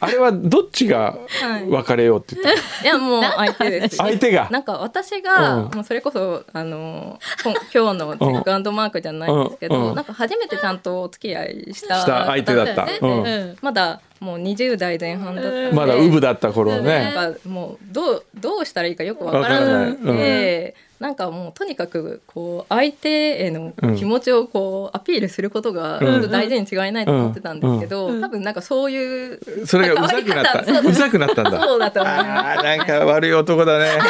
[0.00, 1.68] あれはどっちがはい。
[1.68, 2.56] 別れようって言ったの？
[2.56, 3.96] いやもう相手です。
[3.98, 4.48] 相手が？
[4.50, 5.70] なんか私が、うん。
[5.74, 9.88] もうそれこそあのこん今日のチェックアンドマークじゃないんですけど、うん。
[9.90, 9.94] うん。
[9.94, 12.86] なんか初めてちゃんとお付き合いしたした相手だった。
[13.00, 13.56] うんうん。
[13.62, 17.10] まだもう20代前半だったんで、まだウブだった頃なね。
[17.10, 20.16] んかもうどうどうしたらいいかよくわからなくわからない。
[20.16, 28.20] て、なんかもうとにかくこう相手への気持ちをこうアピールすることが大事に違いないと思ってたんですけど、うん。
[28.22, 30.80] 多分なんかそういうそれがうざくなった。
[30.80, 31.62] うざくなったんだ。
[31.62, 33.86] そうだと思いなんか悪い男だね。
[34.00, 34.06] す。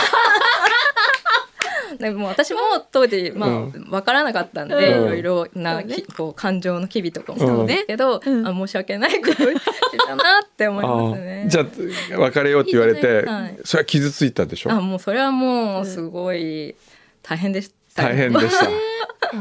[1.98, 2.60] でも私も
[2.92, 5.18] 当時まあうんわからなかったんで、うん。
[5.18, 7.66] いろいろなきこう感情の機微とかもそううん。
[7.66, 8.46] ですけど、うん。
[8.46, 11.46] あ申し訳ないことをしてたなって思いますね。
[11.48, 11.62] じゃ
[12.16, 13.58] あ別れようって言われてはい。
[13.64, 14.72] それは傷ついたでしょ？
[14.72, 16.74] あもうそれはもうすごい
[17.22, 18.68] 大変でし大変でした。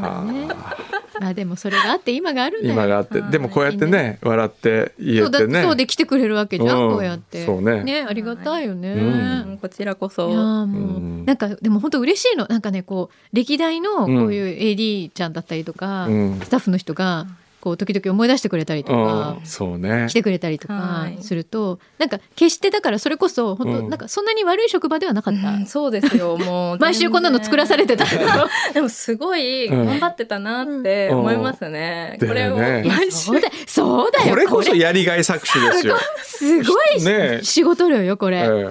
[1.20, 6.92] まあでもそれがあって今があるんだよ今があってでもこうやってね笑って言そうだえてねそうで来てくれるわけじゃん、うん。
[6.92, 7.44] こうやって。
[7.46, 8.06] そうね。
[8.06, 10.28] ありがたいよね、こちらこそ。
[10.28, 11.24] いやーもう、うん。
[11.24, 12.46] なんかでも本当嬉しいの。
[12.48, 16.40] なんかねこう歴代のこういう AD ちゃんだったりとか、うん。
[16.42, 17.26] スタッフの人が
[17.60, 20.06] こう時々思い出してくれたりとかう、んそうね。
[20.08, 21.22] 来てくれたりとかはい。
[21.22, 23.88] すると、なんか決してだからそれこそ本当、うん。
[23.88, 26.36] なんかそんなに悪い職場ではなかった、うんそうですよ。
[26.42, 28.04] もう毎週こんなの作らされてた。
[28.04, 28.28] 全 然
[28.74, 29.86] でもすごいうん。
[29.86, 32.28] 頑張ってたなって思いますね、うん。
[32.28, 32.56] これを。
[32.56, 35.96] 毎週そうだそうだよこれこそやりがい搾取ですよ。
[36.22, 38.66] すごいね仕事量よこれ、え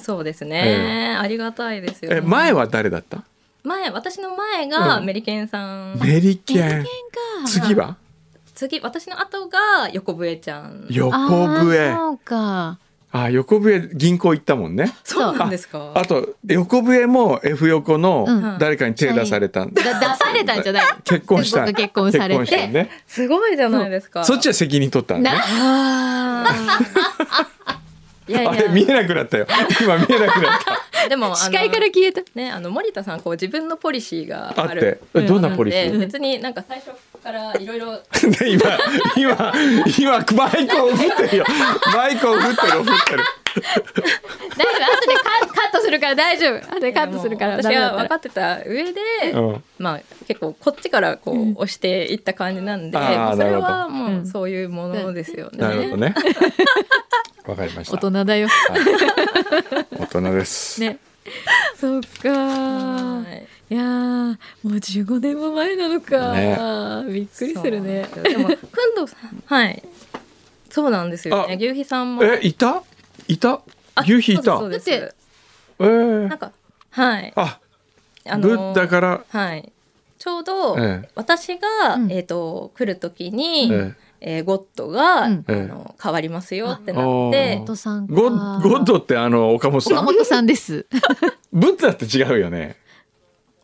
[0.00, 3.22] そうですね、ありがたいですよええ前は誰だった？
[3.64, 5.06] 前私の前がうん。
[5.06, 6.84] メリケンさん、メリケン。
[7.46, 7.96] 次は？
[8.54, 10.86] 次私の後が横笛ちゃん。
[10.90, 11.28] 横あ
[11.64, 12.78] 笛ーそうか。
[13.14, 14.90] あ横笛銀行行ったもんね。
[15.04, 15.92] そうなんですか？
[15.94, 18.56] あと横笛も F 横のうん。
[18.58, 20.84] 誰かに手出されたん出されたんじゃない？
[21.04, 21.72] 結婚した。
[21.72, 22.90] 結婚されてね。
[23.06, 24.24] すごいじゃないですか。
[24.24, 25.40] そっちは責任取ったんだね
[28.28, 29.46] いやいあれ見やえなくなったよ。
[29.80, 31.08] 今見えなくなった。
[31.08, 32.22] でも視界から消えた。
[32.34, 34.74] ね、あの森田さんこう自分のポリシーがああって。
[34.76, 35.00] る。
[35.14, 35.98] えどんなポリシー？
[35.98, 36.90] 別になんか最初
[37.22, 38.00] からいろいろ
[38.38, 38.62] で今
[39.16, 39.52] 今
[39.98, 41.44] 今マイクを振ってるよ。
[41.94, 43.24] マイクを振ってる振ってる。
[44.56, 44.92] 大丈夫。
[44.92, 46.72] 後でカカットするから大丈夫。
[46.74, 49.00] 後でカットするから私は分かってた上で、
[49.34, 49.64] うん。
[49.78, 55.58] まあ結構こっちからこう押していった感じなんで、あーまあそれなはもうそういうものですよね。
[55.58, 56.14] なるほどね
[57.46, 58.48] わかりまし大た人だよ。
[59.98, 60.80] 大人です。
[60.80, 60.98] ね。
[61.76, 62.30] そっか。
[62.30, 63.46] はい。
[63.70, 68.06] いやーもう15年も前なのか、びっくりするね。
[68.12, 68.56] そうでもくん
[68.94, 69.42] どうさん。
[69.46, 69.82] はい。
[70.70, 71.46] そうなんですよ。
[71.48, 72.24] ねあ牛皮さんも。
[72.24, 72.82] えいた？
[73.28, 73.60] いた？
[73.94, 74.58] あ牛皮いた？
[74.58, 75.16] そうですそうです。
[75.80, 76.28] えー。
[76.28, 76.52] なんか
[76.90, 77.32] はい。
[77.34, 77.58] あ
[78.28, 79.24] あブッダから。
[79.28, 79.72] はい。
[80.18, 81.08] ちょうどええ。
[81.16, 82.12] 私が、うん。
[82.12, 83.72] えっ、と来る時に、
[84.24, 85.44] ええーゴッドが、うん。
[85.46, 88.14] あの変わりますよってなあって本さんか。
[88.14, 89.98] ゴッゴッドってあの岡本さん。
[89.98, 90.86] 岡本さんです。
[91.52, 92.76] ブッダって違うよね。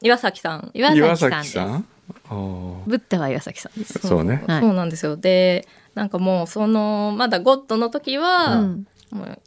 [0.02, 0.70] 岩崎さん。
[0.74, 1.52] 岩岩崎さんです。
[1.52, 1.86] 崎さん。
[2.28, 2.74] あー。
[2.86, 4.00] ブッダは岩崎さんです。
[4.06, 4.44] そうね。
[4.46, 4.60] はい。
[4.60, 5.16] そうなんですよ。
[5.16, 8.86] でなんかもうそのまだゴッドの時は、うん。
[9.10, 9.40] もう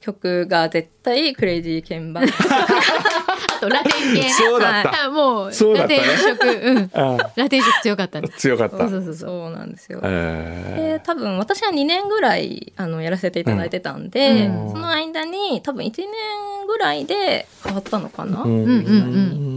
[0.00, 2.24] 曲が絶対クレイジーケンバン。
[2.24, 2.26] あ
[3.60, 4.30] とラテン系。
[4.30, 4.90] そうだった。
[4.90, 5.10] はい。
[5.10, 6.00] もうそうだったね。
[6.00, 6.90] ラテン色うん。
[6.92, 8.22] あラテン色強かった。
[8.22, 8.78] 強かった。
[8.88, 9.50] そうそうそう。
[9.50, 10.00] なんですよ。
[10.02, 14.70] えで多分私は2年ぐらいあのやらせていただいてたんで、うん。
[14.72, 18.70] その間に多分1年ぐらいで変わったのかな、ーうんうんう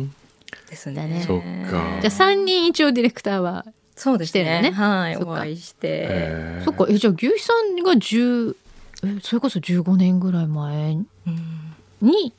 [0.04, 0.14] ん。
[0.70, 1.08] ですだね。
[1.20, 1.24] ね。
[1.26, 1.40] そっ
[1.72, 2.00] か。
[2.02, 4.28] じゃあ三人一応ディレクターはそうですね。
[4.28, 4.72] してるのね。
[4.72, 5.78] はい、お会いして。
[6.10, 6.66] えー。
[6.66, 6.86] そっか。
[6.90, 8.56] えじゃあ牛肥さんが10
[9.06, 11.06] えそれこそ15年ぐらい前うん。
[12.02, 12.34] に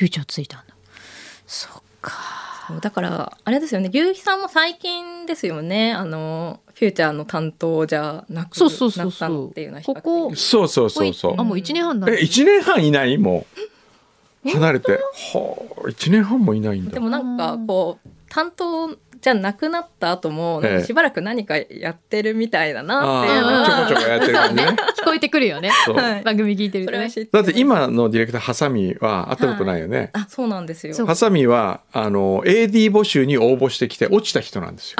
[0.00, 0.74] フューチャーついたんだ。
[1.46, 2.14] そっか。
[2.68, 3.90] そうだからあれですよね。
[3.92, 5.92] 牛肥さんも最近ですよね。
[5.92, 11.34] あのフューチャーの担当じゃなくそうそうそうなったそうっていうここそうそうそうそう。
[11.36, 12.10] あもう1年半だ。
[12.10, 13.18] え一年半いない？
[13.18, 13.44] も
[14.46, 14.48] う。
[14.48, 14.92] 離れて。
[14.92, 14.98] は
[15.84, 16.92] あ一年半もいないんだ。
[16.92, 18.88] でもなんかこう担当
[19.20, 24.64] じゃなくなった後もしばらく何かやってるみたいだなっていうのちょこちょこやってる感じね。
[25.00, 25.70] 聞こえてくるよね。
[26.24, 31.06] 番組聞いてるとだって今のディレクターハサミは会ったことないよね、あそうなんですよ。
[31.06, 34.96] ハサミはあの AD 募集に応募してきて落ちた人なんですよ。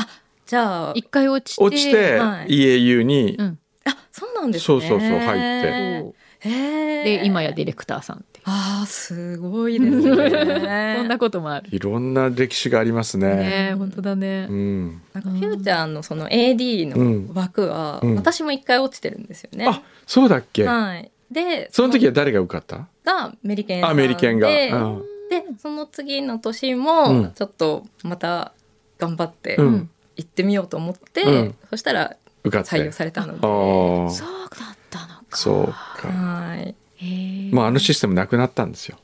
[0.47, 2.49] じゃあ一回落ちて落ちてはい。
[2.49, 3.59] EAU に、うん。
[3.85, 4.67] あそうなんですね。
[4.67, 6.15] そうそうそう入って。
[6.43, 10.95] で今やディレクターさんあーすごいですね。
[10.99, 11.69] そんなこともある。
[11.71, 13.35] いろんな歴史がありますね。
[13.35, 14.47] ね本当だね。
[14.49, 18.15] うん、なんかフューチャーのその AD の枠はうん。
[18.17, 21.11] 私も一回落ちてるんですよね、あそうだっけ、はい。
[21.31, 22.89] でその時は誰が受かった？
[23.05, 24.49] がメリケンさんアメリケンが。
[24.49, 25.03] で,、うん。
[25.31, 26.81] でその次の年うん。
[26.81, 28.53] もちょっとまた
[28.99, 29.91] 頑張ってうん。
[30.17, 31.55] 行ってみようと思って、うん。
[31.71, 32.77] そしたら受かって。
[32.77, 35.37] 採用されたので、ああそうだったのか。
[35.37, 35.67] そう
[36.01, 36.09] か。
[36.09, 37.55] はいへー。
[37.55, 38.99] まああのシステムなくなったんですよ。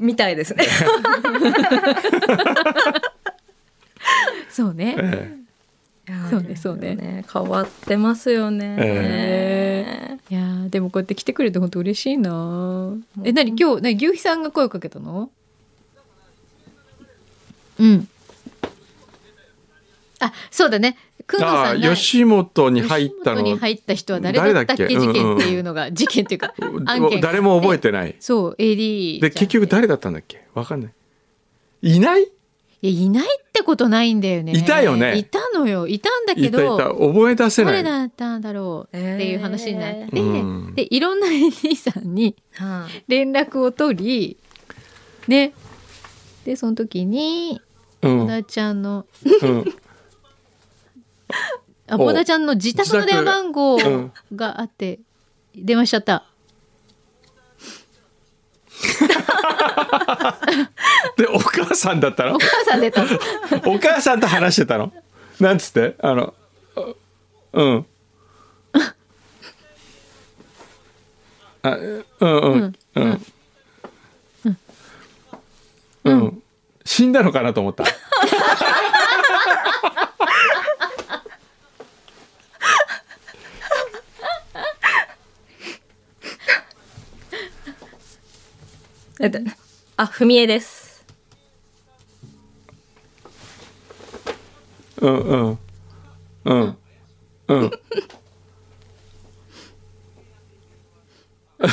[0.00, 0.64] みたいですね。
[4.50, 4.96] そうね。
[4.98, 5.38] え
[6.30, 7.24] そうねそうね。
[7.32, 12.94] 変わってますよね、えいやーでもこうやって来てくれて本当嬉しいな。
[13.24, 13.54] え何？
[13.58, 13.94] 今日何？
[13.94, 15.30] 牛肥さんが声をかけたの？
[17.78, 18.08] うん
[20.20, 20.96] あそうだね。
[21.26, 23.42] くんさんが吉本に入ったの。
[23.42, 24.88] に入った人は誰だったっけ？
[24.88, 26.54] 事件っていうのが、事件っていうか
[26.86, 27.20] 案件。
[27.20, 28.16] 誰も覚えてない。
[28.18, 30.46] そう AD で結局誰だったんだっけ？
[30.54, 30.92] わかんない。
[31.82, 32.22] いない？
[32.22, 32.26] い
[32.82, 34.52] やいないってことないんだよね。
[34.52, 35.18] いたよね。
[35.18, 35.88] いたのよ。
[35.88, 36.84] いたんだけいたいどた。
[36.90, 37.82] 覚え出せない。
[37.82, 40.74] 誰だったんだろうっていう話になって、えーうん。
[40.76, 44.36] でいろんな AD さんにはい連絡を取り
[45.26, 45.52] ね。
[46.44, 47.60] でその時に
[48.00, 48.18] うん。
[48.20, 49.06] ボダちゃんの
[49.42, 49.58] うん。
[49.58, 49.64] お
[51.88, 54.98] あボダちゃんの自宅の電話番号うんがあって
[55.54, 56.24] 電話しちゃった。
[61.16, 62.36] でお母さんだったの？
[62.36, 63.02] お母さん出た。
[63.04, 63.08] の。
[63.74, 64.92] お母さんと話してたの？
[65.40, 65.96] なんつって？
[66.00, 66.34] あの
[67.52, 67.86] うん。
[71.62, 72.04] あうん。
[72.20, 72.74] うん。
[72.94, 73.26] うん。
[76.04, 76.42] うん。
[76.84, 77.84] 死んだのかなと思った
[89.96, 91.04] あふみえです。
[95.00, 95.58] うんうん。
[96.44, 96.76] うん。
[97.48, 97.70] うん。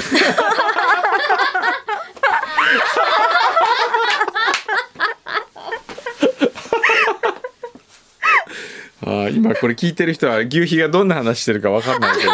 [9.07, 12.31] あ今これ聞いてる人は牛皮がどんな話してるか分かんないけど、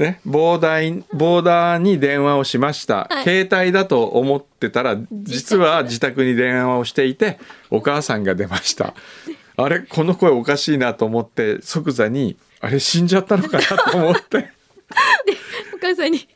[0.00, 7.38] ね、ボーダーにボーダーに電話をしました、携帯だと思ってたら実は自宅に電話をしていて
[7.68, 8.94] お母さんが出ました
[9.58, 14.48] あれこの声おかしいなと思って即座にあれ死んじゃったのかなと思って
[15.76, 16.26] お母さんに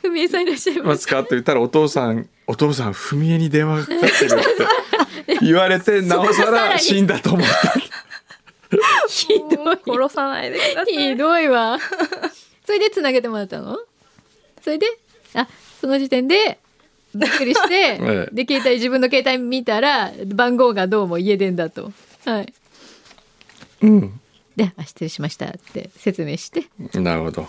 [0.00, 0.84] ふみえさんいらっしゃい「ま。
[0.84, 7.74] ますすか?」って言ったらお父さん「お父さん文江に電話がかかってる」って 言われてなおさら死んだと思った。
[9.08, 9.78] ひどい。
[9.86, 11.78] 殺さないでくださいひどいわ。
[12.68, 13.78] それでつなげてもらったの？
[14.62, 14.84] それで？
[15.32, 15.48] あ
[15.80, 16.58] その時点で
[17.14, 21.90] びっくりして、 ええで携帯自分の携帯見たら番号がどうも家電だと。
[22.26, 22.52] はい。
[23.80, 24.20] うん、
[24.54, 26.66] であ失礼しましたって説明して。
[27.00, 27.48] なるほど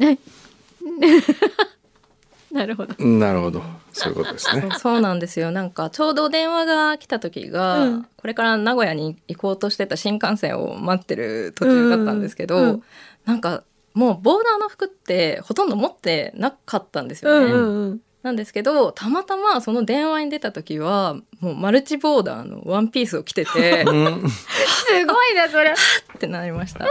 [0.00, 0.18] はい。
[2.50, 3.04] なるほど。
[3.04, 3.62] なるほど
[3.92, 4.68] そういうことですね。
[4.82, 12.82] そうなんですよなんかちょうど電話が来た時が、うんこれから名古屋に行こうとしてた新幹線を待ってる途中だったんですけど、うんうん
[13.24, 13.62] なんか
[13.96, 17.46] もうボーダーの服ってほとんど持ってなかったんですよね。
[17.46, 18.00] うんうんうん。
[18.22, 25.70] なんですけどたまたまその電話に出た時はもうマルチボーダーのワンピースを着ててうんすごいなそれ。
[25.70, 26.86] ってなりました。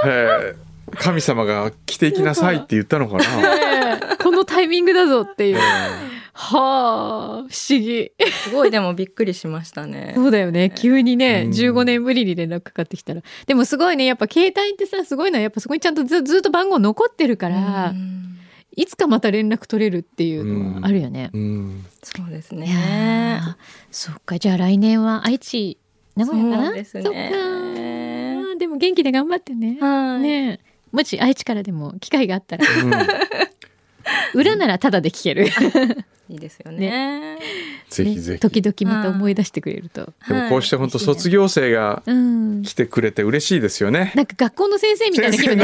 [0.97, 4.18] 神様が着ていきなさいって言ったのかな。
[4.18, 5.60] このタイミングだぞっていう。
[6.38, 8.12] はあ不思議。
[8.44, 10.12] すごいでもびっくりしましたね。
[10.16, 10.70] そうだよね。
[10.76, 11.52] 急にねうん。
[11.52, 13.22] 15年ぶりに連絡かかってきたら。
[13.48, 18.38] でもすごいねやっぱ携帯ってさすごいのはやっぱそこにちゃんとずずっと番号残ってるから、うん。
[18.76, 21.30] いつかまた連絡取れるっていうのはあるよね。
[21.34, 23.42] うん、そうですいやね。
[23.42, 23.56] ー
[23.90, 25.78] そっかじゃあ来年は愛知
[26.18, 26.66] 名古屋かな？
[26.66, 27.04] そうですね。
[27.04, 29.78] そっかでも元気で頑張ってね。
[29.80, 30.20] はい。
[30.20, 30.52] ね。
[30.52, 30.60] え
[30.92, 32.66] もし愛知からでも機会があったら。
[32.84, 32.92] うん
[34.34, 35.47] 裏ならタダで聞ける。
[36.28, 37.38] いいですよね
[37.88, 40.12] ぜひぜひ、ね時々また思い出してくれると。
[40.28, 42.64] でもこうして本当卒業生がうん。
[42.64, 44.12] 来てくれて嬉しいですよね。
[44.16, 45.58] なんか学校の先生みたいな気分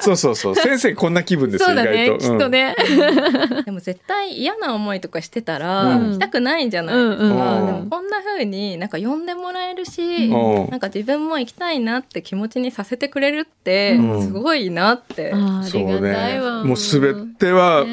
[0.00, 0.54] そうそうそう。
[0.56, 2.24] 先生こんな気分ですよそうだね意外と。
[2.30, 2.76] きっとね。
[3.66, 6.06] でも絶対嫌な思いとかしてたらうん。
[6.10, 10.70] 行きたくないんじゃないですか、うんうんでもこんな風になんか呼んでもらえるし、うん。
[10.70, 14.22] なんか自分も行きたいなって気持ちにさせてくれるってうん。
[14.22, 16.40] すごいなって、あーあそうりがたいね。
[16.40, 16.64] わ。
[16.64, 17.84] もうすべては、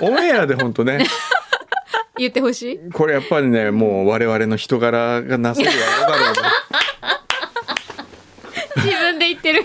[0.00, 1.04] オンエアで本当ね。
[2.18, 2.92] 言ってほしい？
[2.92, 5.80] これやっぱりねもう我々の人柄がなせるわけ
[6.12, 6.52] だろうな。
[8.76, 9.64] 自分で言ってる。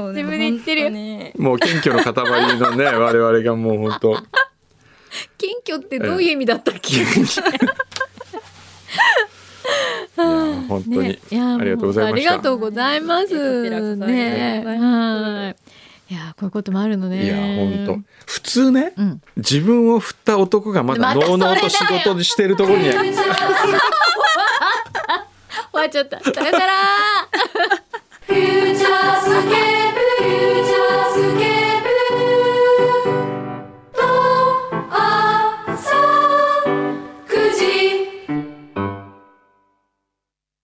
[0.00, 0.90] そう自分で言ってるよ。
[0.90, 2.12] でもう謙虚の塊
[2.58, 4.14] のね 我々がもう本当。
[5.36, 6.96] 謙虚ってどういう意味だったっけ？
[7.00, 7.04] いや
[10.68, 11.18] 本当に、ね。
[11.30, 12.32] いやありがとうございました。
[12.32, 13.28] ありがとうございます。
[13.28, 14.84] こちらこそありがとうごねざいます。
[14.84, 15.56] はい。
[16.12, 17.24] いやこういうこともあるのね。
[17.24, 17.98] いや本当。
[18.26, 19.20] 普通ね、うん。
[19.36, 23.00] 自分を振った男がまだのうのうと仕事にしてるところに 終
[25.72, 26.20] わっちゃった。
[26.20, 26.72] さよなら。